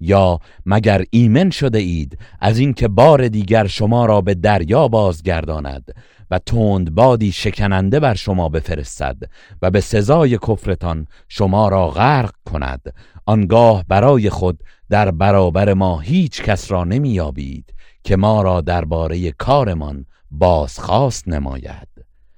یا 0.01 0.39
مگر 0.65 1.03
ایمن 1.09 1.49
شده 1.49 1.79
اید 1.79 2.17
از 2.41 2.59
اینکه 2.59 2.87
بار 2.87 3.27
دیگر 3.27 3.67
شما 3.67 4.05
را 4.05 4.21
به 4.21 4.33
دریا 4.33 4.87
بازگرداند؟ 4.87 5.93
و 6.33 6.39
تند 6.39 6.95
بادی 6.95 7.31
شکننده 7.31 7.99
بر 7.99 8.13
شما 8.13 8.49
بفرستد 8.49 9.17
و 9.61 9.71
به 9.71 9.81
سزای 9.81 10.37
کفرتان 10.37 11.07
شما 11.27 11.67
را 11.67 11.89
غرق 11.89 12.31
کند. 12.51 12.93
آنگاه 13.25 13.85
برای 13.87 14.29
خود 14.29 14.59
در 14.89 15.11
برابر 15.11 15.73
ما 15.73 15.99
هیچ 15.99 16.41
کس 16.41 16.71
را 16.71 16.83
نمیابید 16.83 17.73
که 18.03 18.15
ما 18.15 18.41
را 18.41 18.61
درباره 18.61 19.31
کارمان 19.31 20.05
بازخواست 20.31 21.27
نماید. 21.27 21.87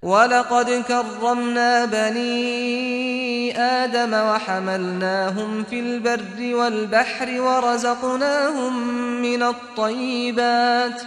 ولقد 0.03 0.87
كرمنا 0.87 1.85
بني 1.85 3.51
آدم 3.51 4.13
وحملناهم 4.13 5.63
في 5.63 5.79
البر 5.79 6.55
والبحر 6.55 7.41
ورزقناهم 7.41 8.73
من 9.21 9.41
الطيبات 9.41 11.01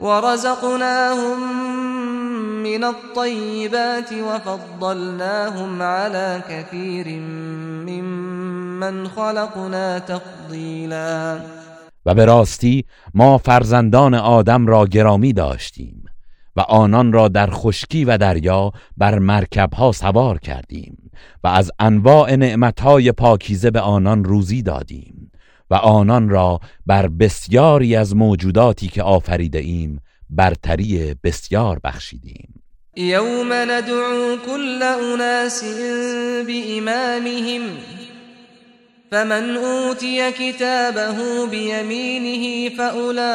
ورزقناهم 0.00 1.38
من 2.62 2.84
الطيبات 2.84 4.12
وفضلناهم 4.12 5.82
على 5.82 6.42
كثير 6.48 7.08
ممن 7.88 9.08
خلقنا 9.08 9.98
تفضیلا 9.98 11.40
و 12.06 12.14
به 12.14 12.24
راستی 12.24 12.84
ما 13.14 13.38
فرزندان 13.38 14.14
آدم 14.14 14.66
را 14.66 14.86
گرامی 14.86 15.32
داشتیم 15.32 16.04
و 16.56 16.60
آنان 16.60 17.12
را 17.12 17.28
در 17.28 17.50
خشکی 17.50 18.04
و 18.04 18.18
دریا 18.18 18.72
بر 18.96 19.18
مرکبها 19.18 19.92
سوار 19.92 20.38
کردیم 20.38 21.10
و 21.44 21.48
از 21.48 21.70
انواع 21.78 22.36
نعمتهای 22.36 23.12
پاکیزه 23.12 23.70
به 23.70 23.80
آنان 23.80 24.24
روزی 24.24 24.62
دادیم 24.62 25.30
و 25.70 25.74
آنان 25.74 26.28
را 26.28 26.60
بر 26.86 27.08
بسیاری 27.08 27.96
از 27.96 28.16
موجوداتی 28.16 28.88
که 28.88 29.02
آفریده 29.02 29.58
ایم 29.58 30.00
برتری 30.30 31.14
بسیار 31.24 31.80
بخشیدیم. 31.84 32.64
يوم 32.96 33.52
ندعو 33.52 34.36
كل 34.46 34.82
أناس 34.82 35.64
بإمامهم 36.46 37.62
فمن 39.10 39.56
أوتي 39.56 40.32
كتابه 40.32 41.46
بيمينه 41.46 42.76
فأولئك 42.76 43.30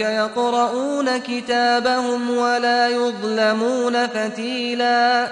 يقرؤون 0.00 1.18
كتابهم 1.18 2.30
ولا 2.30 2.88
يظلمون 2.88 4.06
فتيلا 4.06 5.28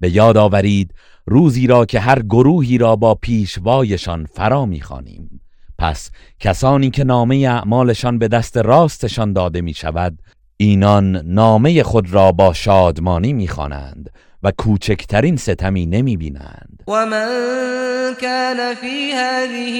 به 0.00 0.10
یاد 0.10 0.36
آورید 0.36 0.90
روزی 1.30 1.66
را 1.66 1.84
که 1.84 2.00
هر 2.00 2.22
گروهی 2.22 2.78
را 2.78 2.96
با 2.96 3.14
پیشوایشان 3.14 4.26
فرا 4.34 4.66
می‌خوانیم. 4.66 5.40
پس 5.78 6.10
کسانی 6.40 6.90
که 6.90 7.04
نامه 7.04 7.36
اعمالشان 7.36 8.18
به 8.18 8.28
دست 8.28 8.56
راستشان 8.56 9.32
داده 9.32 9.60
می 9.60 9.74
شود 9.74 10.18
اینان 10.56 11.16
نامه 11.16 11.82
خود 11.82 12.12
را 12.12 12.32
با 12.32 12.52
شادمانی 12.52 13.32
می‌خوانند 13.32 14.10
و 14.42 14.52
کوچکترین 14.58 15.36
ستمی 15.36 15.86
نمی 15.86 16.16
بینند 16.16 16.82
ومن 16.88 17.28
كان 18.20 18.74
في 18.74 19.12
هذه 19.12 19.76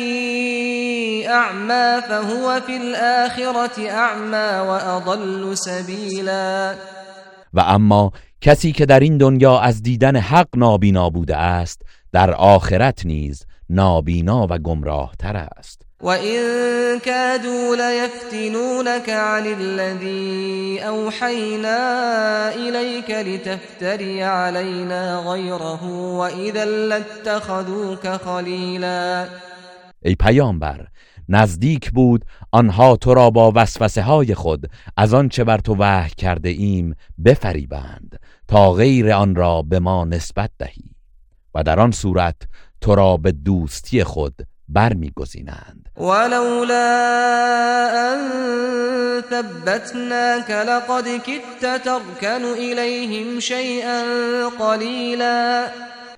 أعمى 1.29 2.01
فهو 2.09 2.61
في 2.67 2.77
الآخرة 2.77 3.89
أعمى 3.91 4.69
وأضل 4.69 5.55
سبيلا. 5.55 6.75
و 7.55 7.61
اما 7.61 8.13
کسی 8.41 8.73
که 8.73 8.87
در 8.87 9.01
این 9.01 9.19
دنیا 9.19 9.59
از 9.59 9.83
دیدن 9.83 10.17
حق 10.17 10.49
نابینا 10.57 11.11
بوده 11.11 11.37
است 11.37 11.83
در 12.13 12.31
آخرت 12.31 13.07
نیز 13.07 13.47
نابینا 13.71 14.47
و 14.51 14.59
گمراه 14.59 15.15
تر 15.19 15.37
است 15.37 15.83
وإن 16.03 16.99
كادوا 16.99 17.77
ليفتنونك 17.77 19.09
عن 19.09 19.47
الذي 19.47 20.81
أوحينا 20.83 21.79
إليك 22.55 23.11
لتفتري 23.11 24.23
علينا 24.23 25.23
غيره 25.27 25.85
وإذا 26.19 26.65
لاتخذوك 26.65 28.09
خليلا 28.09 29.29
ای 30.05 30.15
پیامبر 30.15 30.87
نزدیک 31.31 31.91
بود 31.91 32.25
آنها 32.53 32.97
تو 32.97 33.15
را 33.15 33.31
با 33.31 33.53
وسوسه 33.55 34.03
های 34.03 34.35
خود 34.35 34.71
از 34.97 35.15
آنچه 35.15 35.45
بر 35.45 35.59
تو 35.59 35.77
وحی 35.79 36.11
کرده 36.17 36.49
ایم 36.49 36.95
بفریبند 37.25 38.19
تا 38.49 38.73
غیر 38.73 39.13
آن 39.13 39.35
را 39.35 39.63
به 39.63 39.79
ما 39.79 40.05
نسبت 40.05 40.51
دهی 40.59 40.91
و 41.55 41.63
در 41.63 41.81
آن 41.81 41.91
صورت 41.91 42.37
تو 42.81 42.95
را 42.95 43.17
به 43.17 43.33
دوستی 43.33 44.05
خود 44.05 44.35
برمیگزینند. 44.69 45.89
ولولا 45.97 46.91
أن 47.95 48.21
ثبتناك 49.31 50.51
لقد 50.51 51.05
كدت 51.05 51.85
تركن 51.85 52.45
إليهم 52.59 53.41
شيئا 53.41 54.03
قليلا. 54.59 55.67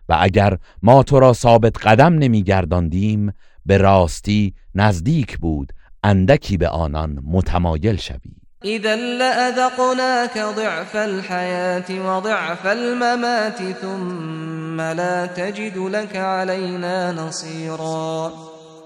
و 0.08 0.16
اگر 0.20 0.58
ما 0.82 1.02
تو 1.02 1.20
را 1.20 1.32
ثابت 1.32 1.86
قدم 1.86 2.14
نمیگرداندیم 2.14 3.32
به 3.66 3.76
راستی 3.76 4.54
نزدیک 4.74 5.38
بود 5.38 5.72
اندکی 6.04 6.56
به 6.56 6.68
آنان 6.68 7.18
متمایل 7.24 7.96
شوی. 7.96 8.42
إذا 8.64 8.96
لأذقناك 8.96 10.38
ضعف 10.56 10.96
الحياة 10.96 11.90
وضعف 11.90 12.66
الممات 12.66 13.58
ثم 13.82 14.80
لا 14.80 15.26
تجد 15.26 15.78
لك 15.78 16.16
علينا 16.16 17.12
نصيرا 17.12 18.32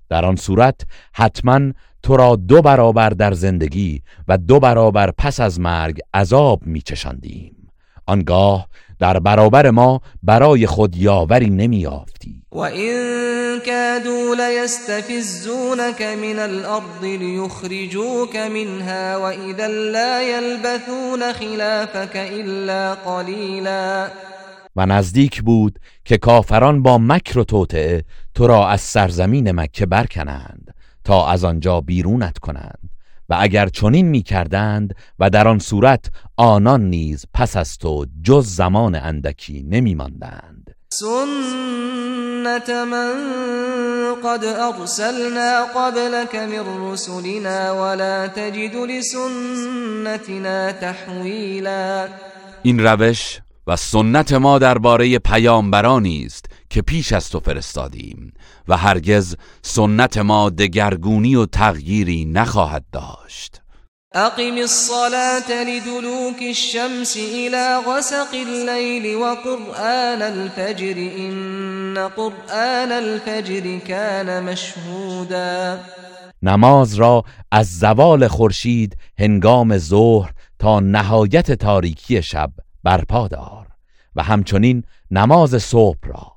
در 0.08 0.24
آن 0.24 0.36
صورت 0.36 0.80
حتما 1.12 1.72
تو 2.02 2.16
را 2.16 2.36
دو 2.36 2.62
برابر 2.62 3.10
در 3.10 3.32
زندگی 3.32 4.02
و 4.28 4.38
دو 4.38 4.60
برابر 4.60 5.10
پس 5.18 5.40
از 5.40 5.60
مرگ 5.60 6.00
عذاب 6.14 6.66
میچشاندیم. 6.66 7.72
آنگاه 8.06 8.68
در 8.98 9.18
برابر 9.18 9.70
ما 9.70 10.00
برای 10.22 10.66
خود 10.66 10.96
یاوری 10.96 11.50
نمیافتی 11.50 12.42
و 12.52 12.58
این 12.58 13.60
کادوا 13.60 14.34
لیستفزونک 14.34 16.02
من 16.02 16.38
الارض 16.38 17.02
لیخرجوک 17.02 18.36
منها 18.36 19.20
و 19.20 19.24
اذا 19.24 19.66
لا 19.66 20.22
یلبثون 20.22 21.32
خلافك 21.32 22.16
الا 22.16 22.94
قلیلا. 22.94 24.08
و 24.76 24.86
نزدیک 24.86 25.42
بود 25.42 25.78
که 26.04 26.18
کافران 26.18 26.82
با 26.82 26.98
مکر 26.98 27.38
و 27.38 27.44
توطعه 27.44 28.04
تو 28.34 28.46
را 28.46 28.68
از 28.68 28.80
سرزمین 28.80 29.52
مکه 29.52 29.86
برکنند 29.86 30.74
تا 31.04 31.28
از 31.28 31.44
آنجا 31.44 31.80
بیرونت 31.80 32.38
کنند. 32.38 32.95
و 33.28 33.36
اگر 33.40 33.68
چنین 33.68 34.08
می 34.08 34.22
کردند 34.22 34.94
و 35.18 35.30
در 35.30 35.48
آن 35.48 35.58
صورت 35.58 36.10
آنان 36.36 36.90
نیز 36.90 37.24
پس 37.34 37.56
از 37.56 37.78
تو 37.78 38.06
جز 38.22 38.46
زمان 38.46 38.94
اندکی 38.94 39.62
نمی 39.62 39.94
ماندند 39.94 40.76
سنت 40.88 42.70
من 42.70 43.14
قد 44.24 44.44
ارسلنا 44.44 45.66
قبلك 45.76 46.34
من 46.34 46.92
رسلنا 46.92 47.82
ولا 47.82 48.28
تجد 48.28 48.76
لسنتنا 48.76 50.72
تحویلا. 50.72 52.08
این 52.62 52.80
روش 52.80 53.40
و 53.66 53.76
سنت 53.76 54.32
ما 54.32 54.58
درباره 54.58 55.18
پیامبرانی 55.18 56.24
است 56.24 56.46
که 56.70 56.82
پیش 56.82 57.12
از 57.12 57.30
تو 57.30 57.40
فرستادیم 57.40 58.32
و 58.68 58.76
هرگز 58.76 59.36
سنت 59.62 60.18
ما 60.18 60.50
دگرگونی 60.50 61.34
و 61.34 61.46
تغییری 61.46 62.24
نخواهد 62.24 62.84
داشت. 62.92 63.62
اقم 64.14 64.56
الصلاة 64.56 65.64
لدلوك 65.64 66.42
الشمس 66.42 67.16
الى 67.16 67.82
غسق 67.86 68.34
الليل 68.46 69.16
وقرآن 69.16 70.22
الفجر 70.22 70.94
ان 70.96 72.08
قرآن 72.08 72.92
الفجر 72.92 73.78
كان 73.78 74.44
مشهودا. 74.44 75.78
نماز 76.42 76.94
را 76.94 77.24
از 77.52 77.78
زوال 77.78 78.28
خورشید 78.28 78.96
هنگام 79.18 79.78
ظهر 79.78 80.30
تا 80.58 80.80
نهایت 80.80 81.52
تاریکی 81.52 82.22
شب 82.22 82.50
برپا 82.86 83.28
دار 83.28 83.66
و 84.16 84.22
همچنین 84.22 84.84
نماز 85.10 85.62
صبح 85.62 85.98
را 86.08 86.32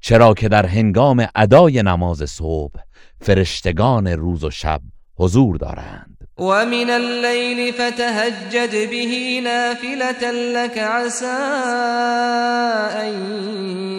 چرا 0.00 0.34
که 0.34 0.48
در 0.48 0.66
هنگام 0.66 1.26
ادای 1.34 1.82
نماز 1.82 2.30
صبح 2.30 2.80
فرشتگان 3.20 4.06
روز 4.06 4.44
و 4.44 4.50
شب 4.50 4.80
حضور 5.16 5.56
دارند. 5.56 6.28
و 6.38 6.44
من 6.44 6.90
اللیل 6.90 7.72
فتهجد 7.72 8.90
به 8.90 9.40
نافلة 9.40 10.30
لك 10.30 10.78
عسى 10.78 11.26
ان 12.96 13.32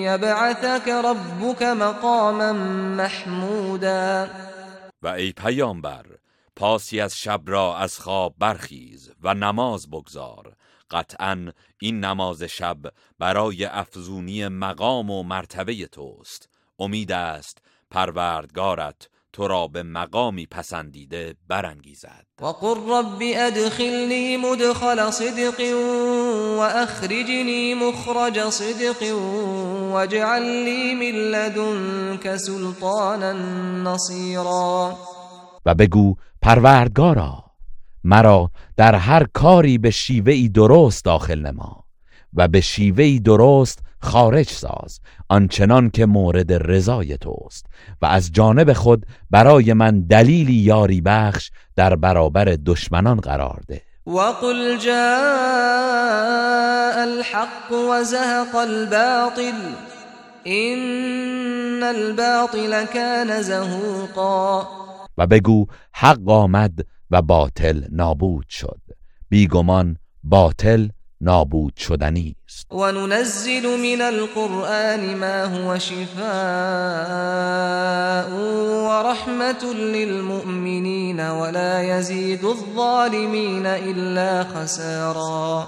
یبعثك 0.02 0.88
ربك 0.88 1.62
مقاما 1.62 2.54
محمودا. 2.98 4.28
و 5.02 5.08
ای 5.08 5.32
پیامبر 5.32 6.06
پاسی 6.56 7.02
از 7.02 7.18
شب 7.18 7.42
را 7.46 7.78
از 7.78 8.00
خواب 8.00 8.36
برخیز 8.40 9.12
و 9.24 9.34
نماز 9.34 9.90
بگذار 9.90 10.56
قطعا 10.92 11.52
این 11.82 12.00
نماز 12.00 12.44
شب 12.44 12.78
برای 13.20 13.66
افزونی 13.66 14.48
مقام 14.48 15.10
و 15.10 15.24
مرتبه 15.24 15.88
توست. 15.88 16.50
امید 16.80 17.12
است 17.12 17.58
پروردگارت 17.92 19.10
تو 19.34 19.48
را 19.48 19.68
به 19.68 19.84
مقامی 19.84 20.46
پسندیده 20.46 21.36
برانگیزد. 21.48 22.26
و 22.42 22.46
قل 22.46 22.76
رب 22.88 23.22
ادخلنی 23.22 24.38
مدخل 24.38 25.12
صدق 25.12 25.60
و 26.58 26.60
اخرجنی 26.60 27.74
مخرج 27.74 28.50
صدق 28.50 29.14
و 29.94 30.06
لی 30.40 30.96
من 30.96 31.20
لدنک 31.20 32.38
سلطانا 32.38 33.34
نصیرا. 33.94 34.98
و 35.66 35.76
بگو 35.76 36.16
پروردگارا 36.42 37.45
مرا 38.06 38.52
در 38.78 38.96
هر 38.96 39.24
کاری 39.34 39.78
به 39.78 39.92
شیوهی 39.92 40.50
درست 40.50 41.06
داخل 41.06 41.40
نما 41.40 41.84
و 42.34 42.48
به 42.48 42.62
شیوهی 42.62 43.20
درست 43.20 43.80
خارج 44.02 44.50
ساز 44.50 45.00
آنچنان 45.30 45.90
که 45.90 46.06
مورد 46.06 46.72
رضای 46.72 47.18
توست 47.18 47.66
و 48.02 48.06
از 48.06 48.32
جانب 48.32 48.74
خود 48.74 49.06
برای 49.32 49.74
من 49.74 50.02
دلیلی 50.02 50.54
یاری 50.54 51.02
بخش 51.02 51.52
در 51.76 51.96
برابر 51.96 52.58
دشمنان 52.66 53.20
قرار 53.20 53.62
ده. 53.68 53.82
وقل 54.08 54.78
جاء 54.78 54.94
الحق 57.04 57.72
وزهق 57.72 58.56
الباطل 58.56 59.76
ان 60.46 61.84
الباطل 61.84 62.86
كان 62.86 63.42
زهوقا. 63.42 64.68
و 65.18 65.28
بگو 65.28 65.66
حق 65.94 66.30
آمد 66.30 66.86
و 67.16 67.22
باطل 67.22 67.84
نابود 67.92 68.46
شد. 68.50 68.82
بیگمان 69.30 69.98
باطل 70.24 70.88
نابود 71.22 71.78
شدنی 71.78 72.36
است. 72.48 72.74
و 72.74 72.92
ننزل 72.92 73.62
من 73.62 74.02
القرآن 74.02 75.16
ما 75.16 75.46
هو 75.46 75.80
شفاء 75.80 76.26
و 78.88 79.12
رحمت 79.12 79.64
للمؤمنین 79.64 81.30
ولا 81.30 81.84
يزيد 81.84 82.46
الظالمین 82.46 83.66
الا 83.66 84.44
خسارا. 84.44 85.68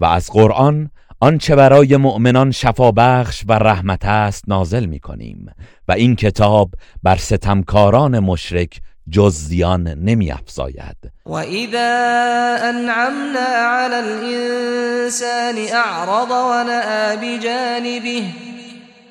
و 0.00 0.04
از 0.04 0.30
قرآن 0.30 0.90
آنچه 1.20 1.56
برای 1.56 1.96
مؤمنان 1.96 2.50
شفا 2.50 2.92
بخش 2.92 3.44
و 3.48 3.52
رحمت 3.52 4.04
است 4.04 4.44
نازل 4.48 4.86
می 4.86 5.00
کنیم 5.00 5.46
و 5.88 5.92
این 5.92 6.16
کتاب 6.16 6.70
بر 7.02 7.16
ستمکاران 7.16 8.18
مشرک 8.18 8.80
جز 9.10 9.34
زیان 9.34 9.88
نمی 9.88 10.30
افزاید. 10.30 10.96
و 11.26 11.32
اذا 11.32 12.56
انعمنا 12.62 13.40
على 13.40 13.94
الانسان 13.94 15.54
اعرض 15.72 16.30
و 16.30 16.64
نآ 16.64 17.16
بجانبه 17.16 18.24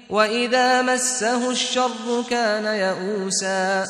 و 0.10 0.16
اذا 0.16 0.82
مسه 0.82 1.48
الشر 1.48 2.30
كان 2.30 2.76
یئوسا. 2.76 3.84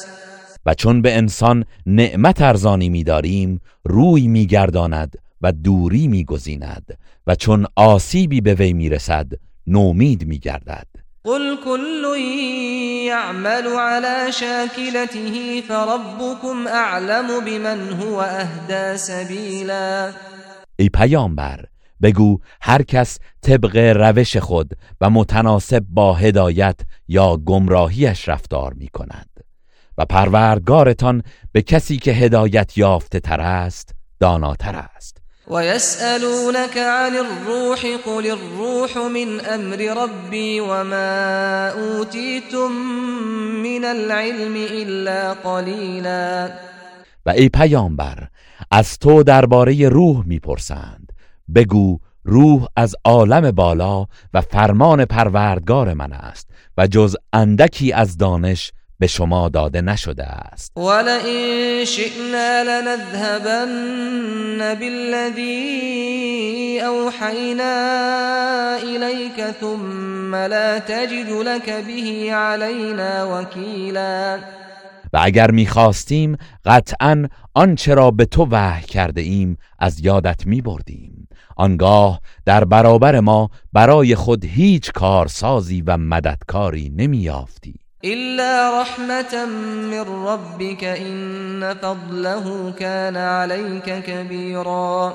و 0.65 0.73
چون 0.73 1.01
به 1.01 1.17
انسان 1.17 1.65
نعمت 1.85 2.41
ارزانی 2.41 2.89
می‌داریم 2.89 3.61
روی 3.83 4.27
میگرداند 4.27 5.17
و 5.41 5.51
دوری 5.51 6.07
میگزیند 6.07 6.97
و 7.27 7.35
چون 7.35 7.65
آسیبی 7.75 8.41
به 8.41 8.53
وی 8.53 8.73
می‌رسد 8.73 9.27
نومید 9.67 10.25
میگردد 10.25 10.87
قل 11.25 11.57
كل 11.63 12.19
يعمل 13.07 13.67
على 13.67 14.31
شاكلته 14.31 15.61
فربكم 15.61 16.67
اعلم 16.67 17.45
بمن 17.45 17.93
هو 17.93 18.21
اهدى 18.21 18.97
سبیلا 18.97 20.13
ای 20.79 20.89
پیامبر 20.89 21.65
بگو 22.01 22.39
هر 22.61 22.81
کس 22.81 23.19
طبق 23.41 23.77
روش 23.77 24.37
خود 24.37 24.73
و 25.01 25.09
متناسب 25.09 25.85
با 25.89 26.13
هدایت 26.13 26.79
یا 27.07 27.37
گمراهیش 27.37 28.29
رفتار 28.29 28.73
می 28.73 28.87
کند 28.87 29.29
و 29.97 30.05
پروردگارتان 30.05 31.23
به 31.51 31.61
کسی 31.61 31.97
که 31.97 32.11
هدایت 32.11 32.77
یافته 32.77 33.19
تر 33.19 33.41
است 33.41 33.95
داناتر 34.19 34.75
است. 34.75 35.22
ويسألونك 35.47 36.77
عن 36.77 37.15
الروح 37.15 37.85
قل 38.05 38.25
الروح 38.27 38.97
من 38.97 39.39
أمر 39.39 40.03
ربي 40.03 40.59
وما 40.59 41.69
أوتيتم 41.69 42.71
من 43.63 43.85
العلم 43.85 44.55
إلا 44.55 45.33
قليلا. 45.33 46.51
و 47.25 47.29
ای 47.29 47.49
پیامبر 47.49 48.27
از 48.71 48.99
تو 48.99 49.23
درباره 49.23 49.89
روح 49.89 50.25
می‌پرسند. 50.25 51.11
بگو 51.55 51.99
روح 52.23 52.67
از 52.75 52.95
عالم 53.05 53.51
بالا 53.51 54.05
و 54.33 54.41
فرمان 54.41 55.05
پروردگار 55.05 55.93
من 55.93 56.13
است 56.13 56.49
و 56.77 56.87
جز 56.87 57.15
اندکی 57.33 57.93
از 57.93 58.17
دانش 58.17 58.71
به 59.03 59.07
شما 59.07 59.49
داده 59.49 59.81
نشده 59.81 60.23
است. 60.23 60.77
ولئن 60.77 61.85
شئنا 61.85 62.63
لنذهبن 62.63 64.75
بالذی 64.79 66.79
اوحینا 66.79 67.63
الیک 68.75 69.55
ثم 69.61 70.35
لا 70.35 70.79
تجد 70.79 71.29
لك 71.29 71.65
به 71.65 72.33
علینا 72.33 73.41
وکیلا. 73.41 74.37
و 75.13 75.19
اگر 75.21 75.51
می‌خواستیم 75.51 76.37
قطعا 76.65 77.27
آنچه 77.53 77.93
را 77.93 78.11
به 78.11 78.25
تو 78.25 78.47
وحی 78.51 78.85
کرده 78.85 79.21
ایم 79.21 79.57
از 79.79 79.99
یادت 79.99 80.45
میبردیم. 80.45 81.27
آنگاه 81.57 82.21
در 82.45 82.65
برابر 82.65 83.19
ما 83.19 83.49
برای 83.73 84.15
خود 84.15 84.45
هیچ 84.45 84.91
کارسازی 84.91 85.81
و 85.81 85.97
مددکاری 85.97 86.89
نمییافتی 86.89 87.82
إلا 88.05 88.81
رحمة 88.81 89.45
من 89.91 90.27
ربك 90.27 90.83
إن 90.83 91.73
فضله 91.73 92.71
كان 92.71 93.17
عليك 93.17 94.03
كبيرا. 94.03 95.13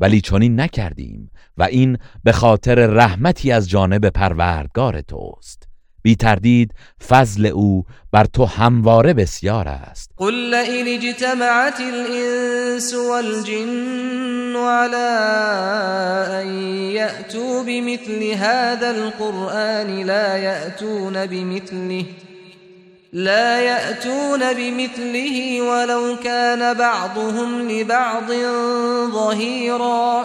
ولی 0.00 0.20
چنین 0.20 0.60
نکردیم 0.60 1.30
و 1.56 1.62
این 1.62 1.98
به 2.24 2.32
خاطر 2.32 2.86
رحمتی 2.86 3.52
از 3.52 3.68
جانب 3.68 4.08
پروردگار 4.08 5.00
توست. 5.00 5.71
بی 6.02 6.14
تردید 6.16 6.74
فضل 7.08 7.46
او 7.46 7.84
بر 8.12 8.24
تو 8.24 8.44
همواره 8.44 9.14
بسیار 9.14 9.68
است. 9.68 10.10
قل 10.16 10.50
لئن 10.50 10.88
اجتمعت 10.88 11.80
الانس 11.80 12.94
والجن 12.94 14.56
على 14.56 15.12
ان 16.42 16.46
يأتوا 16.92 17.62
بمثل 17.62 18.22
هذا 18.22 18.90
القرآن 18.90 20.06
لا 20.06 20.36
يأتون 20.36 21.26
بمثله 21.26 22.04
لا 23.12 23.60
يأتون 23.60 24.40
بمثله 24.52 25.62
ولو 25.62 26.16
كان 26.24 26.74
بعضهم 26.74 27.68
لبعض 27.68 28.32
ظهيرا 29.12 30.24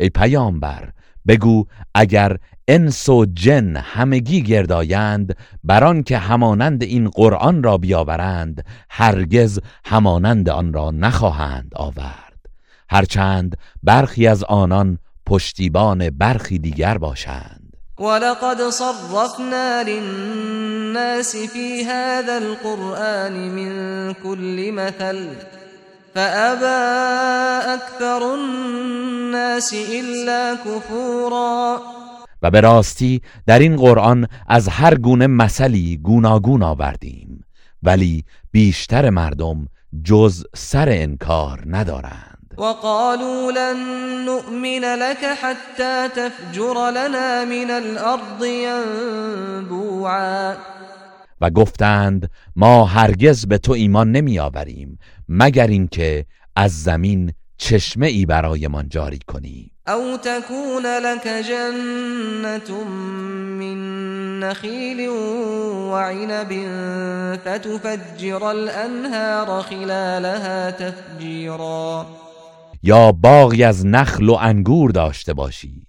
ای 0.00 0.10
پیامبر 0.10 0.88
بگو 1.26 1.66
اگر 1.94 2.36
انس 2.68 3.08
و 3.08 3.24
جن 3.24 3.76
همگی 3.76 4.42
گردایند 4.42 5.36
بران 5.64 6.02
که 6.02 6.18
همانند 6.18 6.82
این 6.82 7.08
قرآن 7.08 7.62
را 7.62 7.78
بیاورند 7.78 8.64
هرگز 8.90 9.60
همانند 9.84 10.48
آن 10.48 10.72
را 10.72 10.90
نخواهند 10.90 11.72
آورد. 11.76 12.38
هرچند 12.90 13.56
برخی 13.82 14.26
از 14.26 14.44
آنان 14.44 14.98
پشتیبان 15.26 16.10
برخی 16.10 16.58
دیگر 16.58 16.98
باشند. 16.98 17.76
ولقد 17.98 18.70
صرفنا 18.70 19.82
للناس 19.82 21.36
في 21.36 21.84
هذا 21.84 22.36
القرآن 22.36 23.32
من 23.32 24.12
كل 24.12 24.72
مثل 24.72 25.28
فأبى 26.14 26.78
أكثر 27.74 28.34
الناس 28.34 29.74
إلا 29.74 30.54
كفورا. 30.54 31.97
و 32.42 32.50
به 32.50 32.60
راستی 32.60 33.20
در 33.46 33.58
این 33.58 33.76
قرآن 33.76 34.26
از 34.46 34.68
هر 34.68 34.94
گونه 34.94 35.26
مثلی 35.26 35.96
گوناگون 35.96 36.62
آوردیم. 36.62 37.44
ولی 37.82 38.24
بیشتر 38.50 39.10
مردم 39.10 39.68
جز 40.04 40.44
سر 40.54 40.88
انکار 40.88 41.62
ندارند. 41.66 42.54
وقالوا 42.58 43.50
لن 43.50 43.76
نؤمن 44.24 44.84
لك 44.84 45.24
حتى 45.42 46.08
تفجر 46.08 46.90
لنا 46.90 47.44
من 47.44 47.70
الارض 47.70 48.44
ينبوعا. 49.62 50.54
و 51.40 51.50
گفتند 51.50 52.30
ما 52.56 52.84
هرگز 52.84 53.46
به 53.46 53.58
تو 53.58 53.72
ایمان 53.72 54.12
نمی 54.12 54.38
آوریم 54.38 54.98
مگر 55.28 55.66
اینکه 55.66 56.26
از 56.56 56.82
زمین 56.82 57.32
چشمه 57.58 58.06
ای 58.06 58.26
برایمان 58.26 58.88
جاری 58.88 59.18
کنی 59.26 59.70
او 59.88 60.16
تكون 60.16 60.86
لك 60.98 61.28
جنة 61.28 62.84
من 63.58 63.78
نخيل 64.40 65.08
وعنب 65.90 66.52
فتفجر 67.44 68.50
الانهار 68.50 69.62
خلالها 69.62 70.70
تفجیرا 70.70 72.06
یا 72.82 73.12
باغی 73.12 73.64
از 73.64 73.86
نخل 73.86 74.28
و 74.28 74.34
انگور 74.40 74.90
داشته 74.90 75.34
باشی 75.34 75.82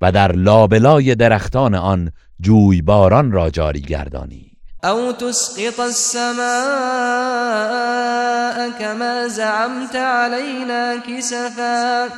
و 0.00 0.12
در 0.12 0.32
لابلای 0.32 1.14
درختان 1.14 1.74
آن 1.74 2.12
جویباران 2.40 3.32
را 3.32 3.50
جاری 3.50 3.80
گردانی. 3.80 4.52
او 4.84 5.12
تسقط 5.12 5.80
السماء 5.80 6.36
كما 8.78 9.28
زعمت 9.28 9.96
علينا 9.96 10.96
كسفا. 10.96 12.08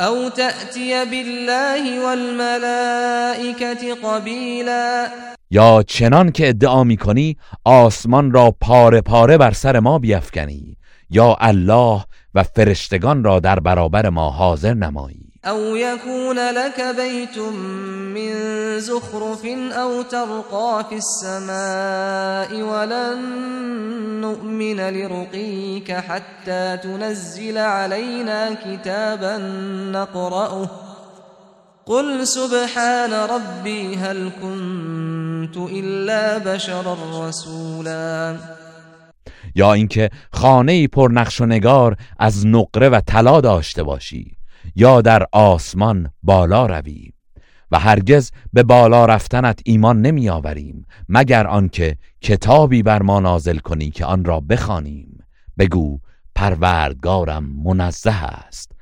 او 0.00 0.30
تأتی 0.30 1.04
بالله 1.04 2.00
والملائكة 2.06 3.94
قبیلا 4.04 5.08
یا 5.50 5.82
چنان 5.82 6.32
که 6.32 6.48
ادعا 6.48 6.84
می 6.84 6.96
کنی 6.96 7.36
آسمان 7.64 8.32
را 8.32 8.54
پاره 8.60 9.00
پاره 9.00 9.38
بر 9.38 9.52
سر 9.52 9.80
ما 9.80 9.98
بیفکنی. 9.98 10.76
یا 11.10 11.36
الله 11.40 12.04
و 12.34 12.42
فرشتگان 12.42 13.24
را 13.24 13.40
در 13.40 13.60
برابر 13.60 14.08
ما 14.08 14.30
حاضر 14.30 14.74
نمایی. 14.74 15.19
او 15.44 15.76
يكون 15.76 16.50
لك 16.50 16.80
بيت 16.96 17.38
من 17.38 18.34
زخرف 18.80 19.44
او 19.72 20.02
ترقى 20.02 20.84
في 20.88 20.96
السماء 20.96 22.62
ولن 22.62 23.20
نؤمن 24.20 24.80
لرقيك 24.80 25.92
حتى 25.92 26.76
تنزل 26.76 27.58
علينا 27.58 28.54
كتابا 28.54 29.38
نقرأه. 29.92 30.70
قل 31.86 32.26
سبحان 32.26 33.12
ربي 33.12 33.96
هل 33.96 34.30
كنت 34.42 35.56
إلا 35.56 36.38
بشرا 36.38 36.96
رسولا. 37.28 38.36
یا 39.54 39.72
اینکه 39.72 40.10
خانه 40.32 40.86
پر 40.86 41.10
نقش 41.12 41.40
و 41.40 41.46
نگار 41.46 41.96
از 42.18 42.46
نقره 42.46 42.88
و 42.88 43.00
طلا 43.00 43.40
داشته 43.40 43.82
باشی. 43.82 44.39
یا 44.74 45.00
در 45.00 45.26
آسمان 45.32 46.10
بالا 46.22 46.66
روی 46.66 47.12
و 47.70 47.78
هرگز 47.78 48.30
به 48.52 48.62
بالا 48.62 49.06
رفتنت 49.06 49.60
ایمان 49.64 50.02
نمی 50.02 50.28
آوریم 50.28 50.86
مگر 51.08 51.46
آنکه 51.46 51.96
کتابی 52.20 52.82
بر 52.82 53.02
ما 53.02 53.20
نازل 53.20 53.58
کنی 53.58 53.90
که 53.90 54.04
آن 54.04 54.24
را 54.24 54.40
بخوانیم. 54.40 55.24
بگو 55.58 55.98
پروردگارم 56.34 57.44
منزه 57.64 58.24
است. 58.24 58.72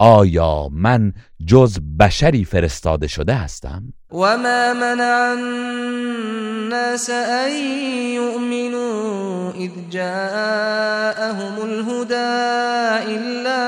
آیا 0.00 0.68
من 0.72 1.12
جز 1.46 1.78
بشری 2.00 2.44
فرستاده 2.44 3.06
شده 3.06 3.34
هستم؟ 3.34 3.82
و 4.12 4.36
ما 4.36 4.74
منع 4.74 5.34
الناس 5.38 7.10
ان 7.10 7.52
یؤمنوا 8.14 9.52
اذ 9.52 9.70
جاءهم 9.90 11.62
الهدى 11.62 12.14
الا 13.14 13.64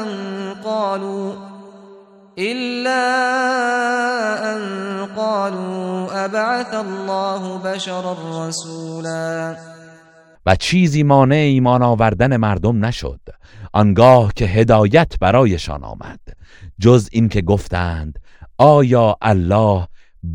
ان 0.00 0.08
قالوا 0.64 1.32
الا 2.38 3.04
ان 4.54 5.06
قالوا 5.16 6.24
ابعث 6.24 6.74
الله 6.74 7.58
بشرا 7.58 8.16
رسولا. 8.48 9.56
و 10.46 10.56
چیزی 10.56 11.02
مانع 11.02 11.36
ایمان 11.36 11.82
آوردن 11.82 12.36
مردم 12.36 12.84
نشد. 12.84 13.20
آنگاه 13.72 14.32
که 14.36 14.44
هدایت 14.44 15.12
برایشان 15.20 15.84
آمد. 15.84 16.20
جز 16.80 17.08
اینکه 17.12 17.42
گفتند 17.42 18.18
آیا 18.58 19.16
الله 19.22 19.88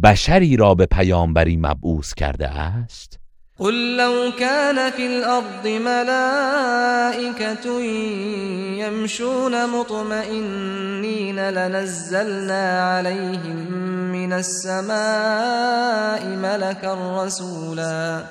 بشری 0.04 0.58
را 0.58 0.76
به 0.76 0.86
پیامبری 0.86 1.58
مبعوث 1.58 2.14
کرده 2.14 2.50
است؟ 2.50 3.20
قل 3.60 3.98
لو 3.98 4.32
كان 4.40 4.92
في 4.92 5.08
الارض 5.08 5.68
ملائكه 5.86 7.68
يمشون 8.78 9.66
مطمئنين 9.70 11.40
لنزلنا 11.40 12.82
عليهم 12.82 13.72
من 14.12 14.34
السماء 14.34 16.26
ملكا 16.26 17.26
رسولا. 17.26 18.24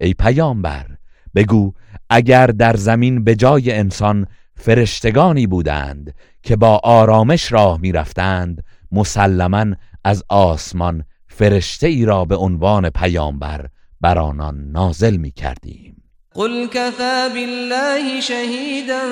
ای 0.00 0.14
پیامبر 0.14 0.86
بگو 1.34 1.72
اگر 2.14 2.46
در 2.46 2.76
زمین 2.76 3.24
به 3.24 3.34
جای 3.34 3.72
انسان 3.72 4.26
فرشتگانی 4.54 5.46
بودند 5.46 6.14
که 6.42 6.56
با 6.56 6.80
آرامش 6.84 7.52
راه 7.52 7.80
می‌رفتند 7.80 8.64
مسلما 8.92 9.66
از 10.04 10.24
آسمان 10.28 11.04
فرشته 11.28 11.86
ای 11.86 12.04
را 12.04 12.24
به 12.24 12.36
عنوان 12.36 12.90
پیامبر 12.90 13.68
بر 14.00 14.18
آنان 14.18 14.70
نازل 14.70 15.16
می 15.16 15.30
کردیم 15.30 16.02
قل 16.34 16.66
كفى 16.66 17.28
بالله 17.34 18.20
شهيدا 18.20 19.02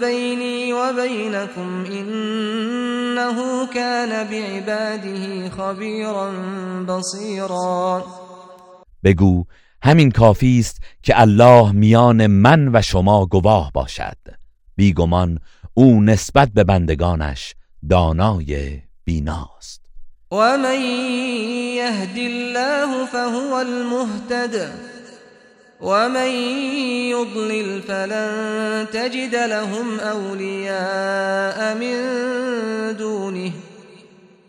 بيني 0.00 0.72
وبينكم 0.72 1.84
إنه 1.90 3.66
كان 3.66 4.26
بعباده 4.30 5.50
خبيرا 5.50 6.30
بصيرا 6.88 8.04
بگو 9.04 9.44
همین 9.82 10.10
کافی 10.10 10.58
است 10.58 10.80
که 11.02 11.20
الله 11.20 11.72
میان 11.72 12.26
من 12.26 12.68
و 12.72 12.82
شما 12.82 13.26
گواه 13.26 13.70
باشد. 13.74 14.16
بیگمان 14.76 15.38
او 15.74 16.00
نسبت 16.00 16.48
به 16.48 16.64
بندگانش 16.64 17.54
دانای 17.88 18.80
بیناست. 19.04 19.86
و 20.32 20.36
من 20.36 20.80
یهد 21.76 22.18
الله 22.18 23.06
فهو 23.06 23.52
المهتد 23.52 24.70
و 25.80 26.08
من 26.08 26.30
یضلل 27.10 27.80
فلن 27.80 28.86
تجد 28.92 29.34
لهم 29.34 30.00
اولیاء 30.00 31.74
من 31.74 32.92
دونه 32.92 33.52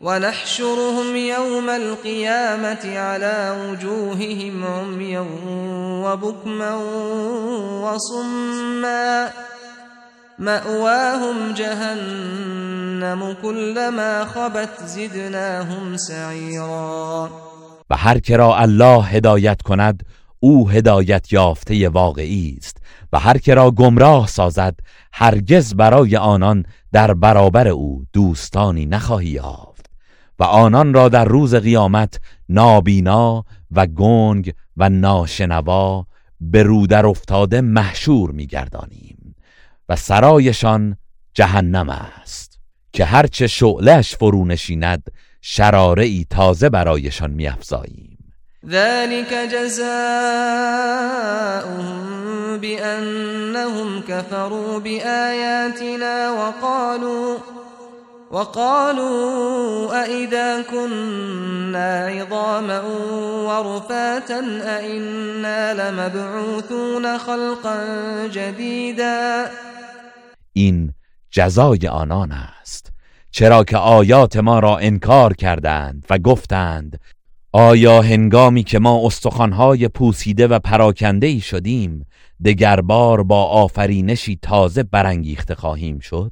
ونحشرهم 0.02 1.16
يوم 1.16 1.70
القيامة 1.70 2.98
على 2.98 3.56
وجوههم 3.62 4.66
عميا 4.66 5.26
وبكما 6.06 6.76
وصما. 7.84 9.30
مأواهم 10.40 11.54
جهنم 11.54 13.36
كلما 13.42 14.26
خبت 14.26 14.80
زدناهم 14.86 15.98
سعیرا 15.98 17.30
و 17.90 17.96
هر 17.98 18.20
که 18.20 18.42
الله 18.42 19.04
هدایت 19.04 19.62
کند 19.62 20.04
او 20.40 20.70
هدایت 20.70 21.34
یافته 21.34 21.90
واقعی 21.90 22.58
است. 22.58 22.78
و 23.14 23.20
هر 23.20 23.38
که 23.38 23.54
را 23.54 23.72
گمراه 23.72 24.28
سازد 24.28 24.76
هرگز 25.14 25.76
برای 25.76 26.18
آنان 26.18 26.66
در 26.92 27.14
برابر 27.14 27.68
او 27.68 28.06
دوستانی 28.14 28.86
نخواهی 28.86 29.28
یافت. 29.28 29.77
و 30.40 30.44
آنان 30.44 30.94
را 30.94 31.10
در 31.10 31.26
روز 31.26 31.56
قیامت 31.56 32.20
نابینا 32.50 33.46
و 33.72 33.86
گنگ 33.86 34.54
و 34.78 34.90
ناشنوا 34.90 36.06
به 36.42 36.64
رو 36.64 36.88
در 36.88 37.06
افتاده 37.06 37.62
محشور 37.62 38.32
میگردانیم 38.32 39.36
و 39.90 39.96
سرایشان 39.96 40.98
جهنم 41.34 41.90
است 41.90 42.60
که 42.94 43.06
هرچه 43.06 43.48
شعلش 43.48 44.16
فرو 44.16 44.46
نشیند 44.46 45.12
شراره 45.42 46.24
تازه 46.24 46.70
برایشان 46.70 47.32
میافزاییم. 47.32 48.18
ذلك 48.70 49.34
جزاؤهم 49.52 49.98
بأنهم 52.62 54.02
كفروا 54.02 54.80
بآياتنا 54.80 56.34
وقالوا 56.34 57.38
وقالوا 58.32 60.04
أئذا 60.04 60.62
كنا 60.62 62.08
عظاما 62.08 62.82
ورفاتا 63.48 64.42
أئنا 64.78 65.74
لمبعوثون 65.74 67.18
خلقا 67.18 67.78
جديدا. 68.28 69.46
این 70.54 70.94
جزای 71.32 71.88
آنان 71.88 72.32
است. 72.32 72.92
چرا 73.32 73.64
که 73.64 73.78
آیات 73.78 74.38
ما 74.38 74.60
را 74.60 74.78
انکار 74.78 75.34
کردند 75.34 76.06
و 76.10 76.18
گفتند 76.18 77.00
آیا 77.54 78.02
هنگامی 78.02 78.64
که 78.64 78.80
ما 78.80 79.02
استخوانهای 79.06 79.88
پوسیده 79.88 80.48
و 80.48 80.60
پراکنده 80.60 81.28
ای 81.28 81.40
شدیم 81.40 82.06
دگربار 82.46 83.24
با 83.24 83.44
آفرینشی 83.44 84.40
تازه 84.42 84.84
برانگیخته 84.84 85.56
خواهیم 85.56 86.00
شد؟ 86.00 86.32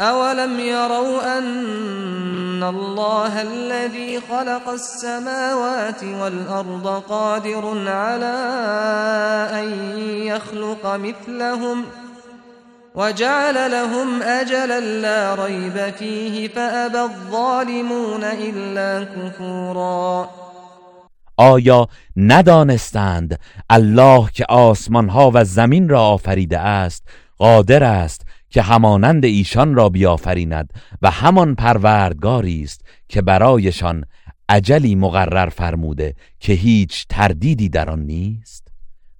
اولم 0.00 0.60
يروا 0.60 1.38
ان 1.38 2.62
الله 2.62 3.42
الذي 3.42 4.20
خلق 4.20 4.68
السماوات 4.68 6.04
والارض 6.04 7.02
قادر 7.08 7.88
على 7.88 8.36
ان 9.52 9.98
يخلق 10.26 10.86
مثلهم 10.86 11.84
وجعل 12.94 13.70
لهم 13.70 14.22
اجلا 14.22 14.80
لا 14.80 15.34
ريب 15.44 15.94
فيه 15.98 16.48
فابى 16.48 17.00
الظالمون 17.00 18.24
الا 18.24 19.04
كفورا. 19.04 20.28
آیا 21.36 21.88
ندانستند 22.16 23.38
الله 23.70 24.30
که 24.34 24.44
آسمان 24.48 25.08
ها 25.08 25.30
و 25.34 25.44
زمین 25.44 25.88
را 25.88 26.00
آفریده 26.00 26.58
است 26.58 27.04
قادر 27.38 27.84
است 27.84 28.23
که 28.54 28.62
همانند 28.62 29.24
ایشان 29.24 29.74
را 29.74 29.88
بیافریند 29.88 30.72
و 31.02 31.10
همان 31.10 31.54
پروردگاری 31.54 32.62
است 32.62 32.80
که 33.08 33.22
برایشان 33.22 34.04
عجلی 34.48 34.94
مقرر 34.94 35.48
فرموده 35.48 36.14
که 36.40 36.52
هیچ 36.52 37.06
تردیدی 37.08 37.68
در 37.68 37.90
آن 37.90 38.00
نیست. 38.00 38.68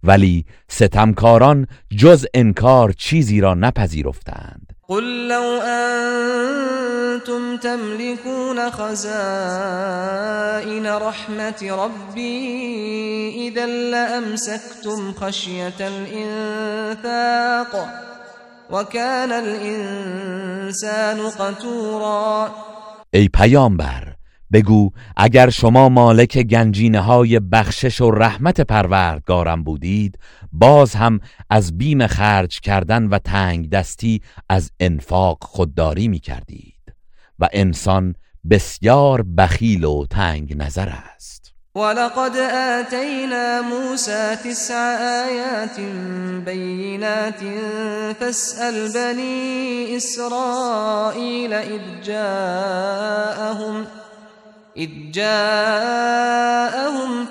ولی 0.02 0.44
ستمکاران 0.68 1.66
جز 1.96 2.26
انکار 2.34 2.92
چیزی 2.92 3.40
را 3.40 3.54
نپذیرفتند. 3.54 4.72
قل 4.88 5.28
لو 5.28 5.60
انتم 7.12 7.56
تملكون 7.56 8.70
خزائن 8.70 8.96
رحمت 10.86 11.62
ربي 11.64 13.48
اذا 13.48 13.66
لامسكتم 13.66 15.12
خشيه 15.12 15.74
الانفاق 15.80 17.24
وكان 18.70 19.32
الانسان 19.32 21.30
قتورا. 21.30 22.50
ای 23.12 23.28
پیامبر 23.28 24.14
بگو 24.52 24.90
اگر 25.16 25.50
شما 25.50 25.88
مالک 25.88 26.38
گنجینه 26.38 27.00
های 27.00 27.40
بخشش 27.40 28.00
و 28.00 28.10
رحمت 28.10 28.60
پروردگارم 28.60 29.64
بودید 29.64 30.18
باز 30.52 30.94
هم 30.94 31.20
از 31.50 31.78
بیم 31.78 32.06
خرج 32.06 32.60
کردن 32.60 33.06
و 33.06 33.18
تنگ 33.18 33.70
دستی 33.70 34.22
از 34.48 34.70
انفاق 34.80 35.38
خودداری 35.40 36.08
می 36.08 36.18
کردید 36.18 36.94
و 37.38 37.48
انسان 37.52 38.14
بسیار 38.50 39.22
بخیل 39.22 39.84
و 39.84 40.06
تنگ 40.10 40.56
نظر 40.56 40.88
است. 40.88 41.43
ولقد 41.74 42.36
آتينا 42.36 43.60
موسى 43.60 44.36
تسع 44.44 44.74
آيات 45.26 45.80
بينات 46.44 47.40
فاسأل 48.20 48.92
بني 48.94 49.96
إسرائيل 49.96 51.52
إذ 51.52 51.80
جاءهم 52.04 53.86
إذ 54.76 54.90
جاءهم 55.12 56.44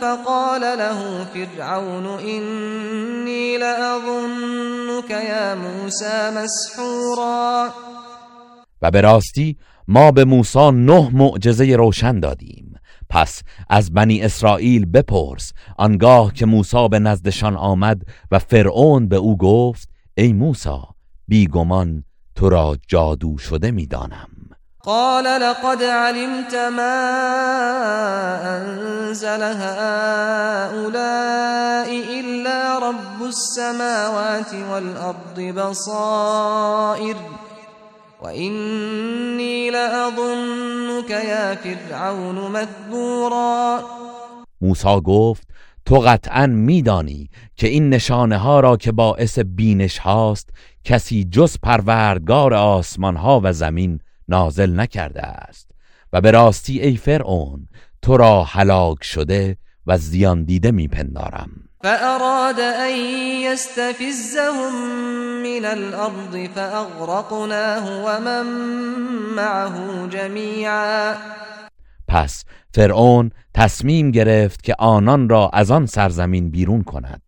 فقال 0.02 0.62
له 0.62 1.26
فرعون 1.34 2.06
إني 2.20 3.58
لأظنك 3.58 5.10
يا 5.10 5.56
موسى 5.56 6.32
مسحورا 6.36 7.74
و 8.82 8.92
به 8.92 9.02
راستی 9.02 9.58
ما 9.88 10.12
به 10.12 10.24
موسی 10.24 10.72
نه 10.72 11.10
معجزه 11.14 11.76
روشن 11.76 12.20
دادیم. 12.20 12.63
پس 13.14 13.42
از 13.70 13.94
بنی 13.94 14.22
اسرائیل 14.22 14.86
بپرس. 14.86 15.54
آنگاه 15.78 16.34
که 16.34 16.46
موسی 16.46 16.88
به 16.92 17.00
نزدشان 17.00 17.56
آمد 17.56 18.02
و 18.32 18.40
فرعون 18.40 19.08
به 19.08 19.16
او 19.16 19.38
گفت 19.38 19.90
ای 20.18 20.34
موسی 20.34 20.80
بیگمان 21.28 22.04
تو 22.36 22.50
را 22.50 22.78
جادو 22.88 23.38
شده 23.38 23.72
می‌دانم 23.72 24.28
قال 24.84 25.24
لقد 25.24 25.84
علمت 25.84 26.56
ما 26.56 27.10
أنزل 28.44 29.42
هؤلاء 29.42 30.84
إلا 32.20 32.80
رب 32.90 33.24
السماوات 33.24 34.54
والأرض 34.72 35.40
بصائر. 35.40 37.16
وإني 38.24 39.70
لأظنك 39.70 41.10
يا 41.10 41.56
فرعون 41.56 42.52
مذبورا 42.52 43.84
موسی 44.62 45.02
گفت 45.04 45.48
تو 45.86 45.96
قطعا 45.96 46.48
میدانی 46.48 47.30
که 47.56 47.68
این 47.68 47.90
نشانه 47.90 48.38
ها 48.38 48.60
را 48.60 48.78
که 48.78 48.92
باعث 48.92 49.40
بینش 49.40 49.98
هاست 49.98 50.50
کسی 50.84 51.24
جز 51.24 51.58
پروردگار 51.64 52.54
آسمان 52.54 53.16
ها 53.16 53.42
و 53.44 53.54
زمین 53.54 54.00
نازل 54.28 54.80
نکرده 54.80 55.22
است. 55.22 55.72
و 56.14 56.22
به 56.22 56.32
راستی 56.32 56.80
ای 56.80 56.98
فرعون 56.98 57.68
تو 58.02 58.18
را 58.18 58.44
هلاک 58.44 59.04
شده 59.04 59.58
و 59.88 59.98
زیان 59.98 60.44
دیده 60.44 60.72
میپندارم. 60.72 61.63
فأراد 61.84 62.60
أن 62.60 62.96
يستفزهم 63.42 64.74
من 65.44 65.66
الأرض 65.66 66.50
فأغرقناه 66.56 68.06
ومن 68.06 68.46
معه 69.36 70.08
جميعا. 70.08 71.16
پس 72.08 72.46
فرعون 72.74 73.32
تصمیم 73.54 74.12
گرفت 74.12 74.64
که 74.64 74.76
آنان 74.80 75.30
را 75.30 75.50
از 75.54 75.72
آن 75.72 75.86
سرزمین 75.86 76.50
بیرون 76.50 76.84
کند 76.84 77.22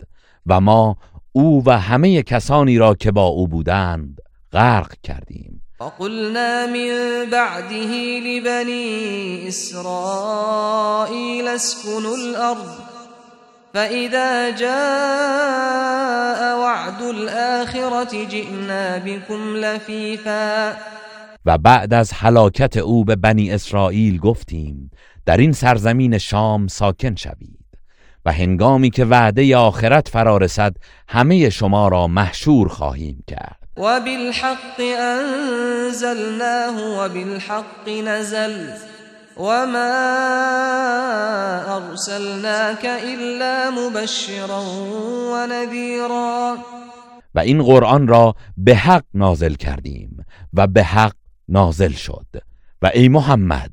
و 0.45 0.61
ما 0.61 0.97
او 1.31 1.63
و 1.65 1.79
همه 1.79 2.23
کسانی 2.23 2.77
را 2.77 2.93
که 2.93 3.11
با 3.11 3.25
او 3.25 3.47
بودند 3.47 4.19
غرق 4.53 4.93
کردیم. 5.03 5.61
وقلنا 5.79 6.67
من 6.67 7.25
بعده 7.31 8.19
لبني 8.19 9.47
إسرائيل 9.47 10.67
اسكنوا 11.47 12.15
الأرض 12.15 12.94
فإذا 13.75 14.49
جاء 14.49 16.41
وعد 16.59 17.01
الآخرة 17.01 18.25
جئنا 18.25 18.97
بكم 18.97 19.55
لفیفا 19.55 20.73
و 21.45 21.57
بعد 21.57 21.93
از 21.93 22.11
هلاکت 22.13 22.77
او 22.77 23.05
به 23.05 23.15
بنی 23.15 23.51
اسرائیل 23.51 24.17
گفتیم 24.17 24.91
در 25.25 25.37
این 25.37 25.51
سرزمین 25.51 26.17
شام 26.17 26.67
ساکن 26.67 27.15
شوید 27.15 27.59
و 28.25 28.31
هنگامی 28.31 28.89
که 28.89 29.05
وعده 29.05 29.57
آخرت 29.57 30.07
فرا 30.07 30.37
رسد 30.37 30.75
همه 31.07 31.49
شما 31.49 31.87
را 31.87 32.07
محشور 32.07 32.67
خواهیم 32.67 33.23
کرد. 33.27 33.59
و 33.77 33.99
بالحق 33.99 34.81
انزلناه 34.99 36.75
و 36.99 37.09
بالحق 37.09 37.89
نزل. 37.89 38.94
وما 39.37 39.91
ارسلناك 41.67 42.85
الا 42.85 43.71
مبشرا 43.71 44.63
ونذيرا. 45.31 46.57
و 47.35 47.39
این 47.39 47.63
قرآن 47.63 48.07
را 48.07 48.35
به 48.57 48.75
حق 48.75 49.03
نازل 49.13 49.53
کردیم 49.53 50.25
و 50.53 50.67
به 50.67 50.83
حق 50.83 51.15
نازل 51.49 51.91
شد. 51.91 52.25
و 52.81 52.91
ای 52.93 53.09
محمد 53.09 53.71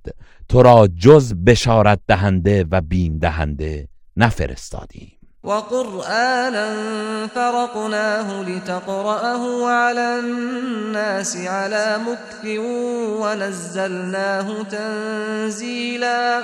تو 0.48 0.62
را 0.62 0.88
جز 0.98 1.34
بشارت 1.34 2.00
دهنده 2.08 2.66
و 2.70 2.80
بیم 2.80 3.18
دهنده 3.18 3.88
نفرستادیم. 4.16 5.21
وقرآنا 5.44 6.76
فرقناه 7.34 8.42
لتقرأه 8.42 9.70
على 9.70 10.18
الناس 10.18 11.36
على 11.36 11.98
مكث 12.06 12.58
ونزلناه 13.22 14.64
تنزیلا 14.64 16.42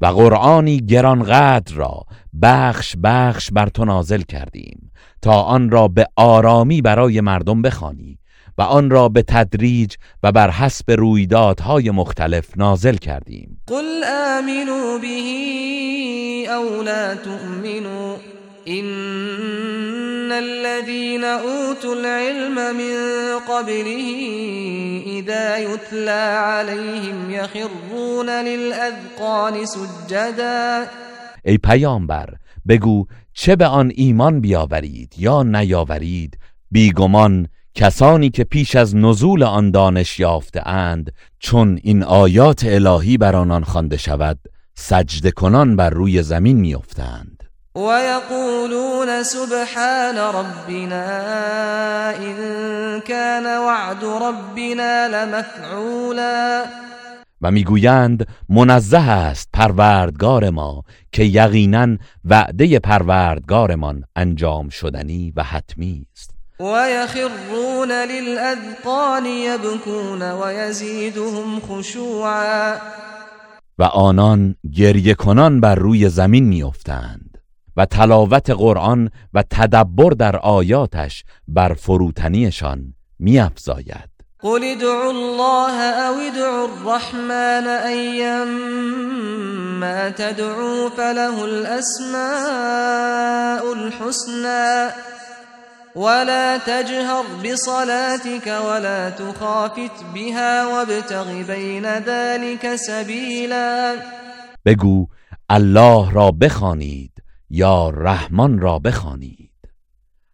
و 0.00 0.06
قرآنی 0.06 0.80
گرانقدر 0.80 1.74
را 1.74 2.04
بخش 2.42 2.96
بخش 3.04 3.50
بر 3.50 3.68
تو 3.68 3.84
نازل 3.84 4.22
کردیم 4.22 4.92
تا 5.22 5.42
آن 5.42 5.70
را 5.70 5.88
به 5.88 6.06
آرامی 6.16 6.82
برای 6.82 7.20
مردم 7.20 7.62
بخوانی 7.62 8.19
و 8.60 8.62
آن 8.62 8.90
را 8.90 9.08
به 9.08 9.22
تدریج 9.22 9.94
و 10.22 10.32
بر 10.32 10.50
حسب 10.50 10.90
رویدادهای 10.90 11.90
مختلف 11.90 12.56
نازل 12.56 12.96
کردیم. 12.96 13.60
قل 13.66 14.04
آمنوا 14.38 14.98
به 14.98 16.52
او 16.54 16.82
لا 16.82 17.14
تؤمنوا 17.14 18.16
إن 18.68 20.32
الذين 20.32 21.24
أوتوا 21.24 21.94
العلم 21.94 22.76
من 22.76 22.96
قبله 23.48 24.06
إذا 25.06 25.58
يتلى 25.58 26.36
عليهم 26.36 27.30
يخرون 27.30 28.30
للأذقان 28.30 29.66
سجدا. 29.66 30.86
ای 31.44 31.58
پیامبر 31.58 32.34
بگو 32.68 33.06
چه 33.32 33.56
به 33.56 33.66
آن 33.66 33.92
ایمان 33.94 34.40
بیاورید 34.40 35.14
یا 35.18 35.42
نیاورید؟ 35.42 36.38
بیگمان 36.70 37.48
کسانی 37.80 38.30
که 38.30 38.44
پیش 38.44 38.76
از 38.76 38.96
نزول 38.96 39.42
آن 39.42 39.70
دانش 39.70 40.20
یافته 40.20 40.68
اند 40.68 41.12
چون 41.38 41.80
این 41.82 42.02
آیات 42.02 42.64
الهی 42.64 43.18
بر 43.18 43.36
آنان 43.36 43.64
خوانده 43.64 43.96
شود 43.96 44.38
سجده 44.74 45.30
کنان 45.30 45.76
بر 45.76 45.90
روی 45.90 46.22
زمین 46.22 46.56
میافتند. 46.56 47.44
و 47.76 47.80
یقولون 47.80 49.22
سبحان 49.22 50.16
ربنا 50.16 51.04
ان 52.10 53.00
كان 53.00 53.46
وعد 53.46 54.04
ربنا 54.04 55.06
لمفعولا. 55.06 56.64
و 57.40 57.50
می‌گویند 57.50 58.26
منزه 58.48 59.10
است 59.10 59.48
پروردگار 59.52 60.50
ما 60.50 60.82
که 61.12 61.24
یقینا 61.24 61.96
وعده 62.24 62.78
پروردگارمان 62.78 64.04
انجام 64.16 64.68
شدنی 64.68 65.32
و 65.36 65.42
حتمی 65.42 66.06
است. 66.12 66.39
ويخرون 66.60 67.92
للأذقان 67.92 69.26
يبكون 69.26 70.22
ويزيدهم 70.22 71.60
خشوعا. 71.60 72.76
و 73.78 73.82
آنان 73.82 74.54
گریه 74.76 75.14
کنان 75.14 75.60
بر 75.60 75.74
روی 75.74 76.08
زمین 76.08 76.44
میافتند 76.44 77.38
و 77.76 77.86
تلاوت 77.86 78.50
قرآن 78.50 79.10
و 79.34 79.42
تدبر 79.50 80.10
در 80.10 80.36
آیاتش 80.36 81.24
بر 81.48 81.74
فروتنیشان 81.74 82.94
میافزاید. 83.18 84.10
قل 84.42 84.64
ادعوا 84.64 85.10
الله 85.10 85.80
او 86.08 86.14
ادعوا 86.20 86.64
الرحمن 86.64 87.66
ايما 87.66 88.90
تدعوا 90.10 90.90
فله 90.90 91.42
الاسماء 91.42 92.92
الحسنى. 93.72 94.90
ولا 95.96 96.58
تجهر 96.58 97.24
بصلاتك 97.44 98.46
ولا 98.46 99.10
تخافت 99.10 100.04
بها 100.14 100.66
وابتغ 100.66 101.46
بين 101.46 101.84
ذلك 101.84 102.76
سبيلا. 102.76 103.96
بگو 104.64 105.06
الله 105.50 106.10
را 106.10 106.30
بخوانید 106.30 107.22
یا 107.50 107.90
رحمان 107.90 108.58
را 108.58 108.78
بخوانید؟ 108.78 109.50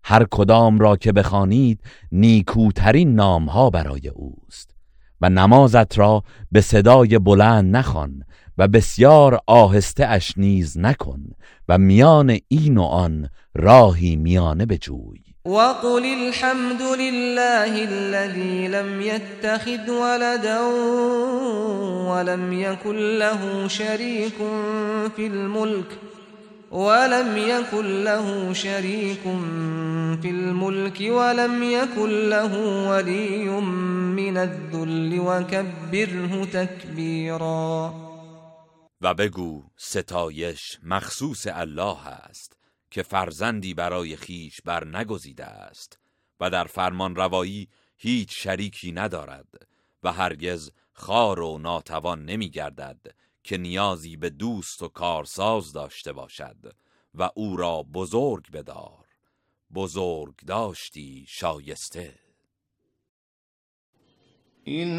هر 0.05 0.27
کدام 0.31 0.79
را 0.79 0.97
که 0.97 1.13
بخوانید 1.13 1.81
نیکوترین 2.13 3.15
نامها 3.15 3.71
برای 3.71 4.09
اوست. 4.09 4.71
و 5.21 5.29
نمازت 5.29 5.99
را 5.99 6.23
به 6.53 6.61
صدای 6.61 7.19
بلند 7.19 7.77
نخوان 7.77 8.23
و 8.59 8.69
بسیار 8.69 9.41
آهسته 9.47 10.07
اش 10.07 10.39
نیز 10.39 10.79
نکن 10.79 11.25
و 11.69 11.79
میان 11.79 12.39
این 12.49 12.79
و 12.79 12.83
آن 12.83 13.29
راهی 13.55 14.17
میانه 14.17 14.67
بجوی. 14.67 15.26
وقل 15.47 16.05
الحمد 16.05 16.83
لله 16.83 17.85
الذي 17.85 18.69
لم 18.69 19.01
يتخذ 19.01 19.91
ولدا 19.91 20.61
ولم 22.11 22.53
يكن 22.53 23.19
له 23.19 23.69
شريك 23.69 24.37
في 25.17 25.27
الملك 25.27 25.99
ولم 26.71 27.37
يكن 27.37 28.05
له 28.05 28.53
شريك 28.53 29.23
في 30.23 30.31
الملك 30.31 31.01
ولم 31.01 31.63
يكن 31.63 32.29
له 32.29 32.53
ولي 32.89 33.49
من 34.19 34.37
الذل 34.37 35.21
وكبره 35.21 36.45
تكبيرا. 36.45 37.95
و 39.03 39.15
بگو 39.15 39.63
ستایش 39.77 40.79
مخصوص 40.83 41.47
الله 41.47 42.09
است. 42.09 42.56
که 42.97 43.03
فرزندی 43.03 43.75
برای 43.75 44.17
خیش 44.17 44.61
بر 44.61 44.85
نگزیده 44.85 45.45
است 45.45 45.99
و 46.41 46.51
در 46.51 46.65
فرمان 46.65 47.17
روایی 47.17 47.69
هیچ 47.97 48.43
شریکی 48.43 48.93
ندارد 48.93 49.69
و 50.03 50.13
هرگز 50.13 50.71
خار 50.93 51.41
و 51.41 51.59
ناتوان 51.59 52.25
نمی 52.25 52.51
گردد 52.51 53.01
که 53.45 53.59
نیازی 53.59 54.17
به 54.17 54.31
دوست 54.31 54.83
و 54.83 54.89
کارساز 54.89 55.73
داشته 55.73 56.13
باشد 56.13 56.77
و 57.15 57.31
او 57.35 57.57
را 57.57 57.83
بزرگ 57.83 58.51
بدار. 58.51 59.07
بزرگ 59.75 60.37
داشتی 60.47 61.25
شایسته. 61.29 62.19
این 64.65 64.97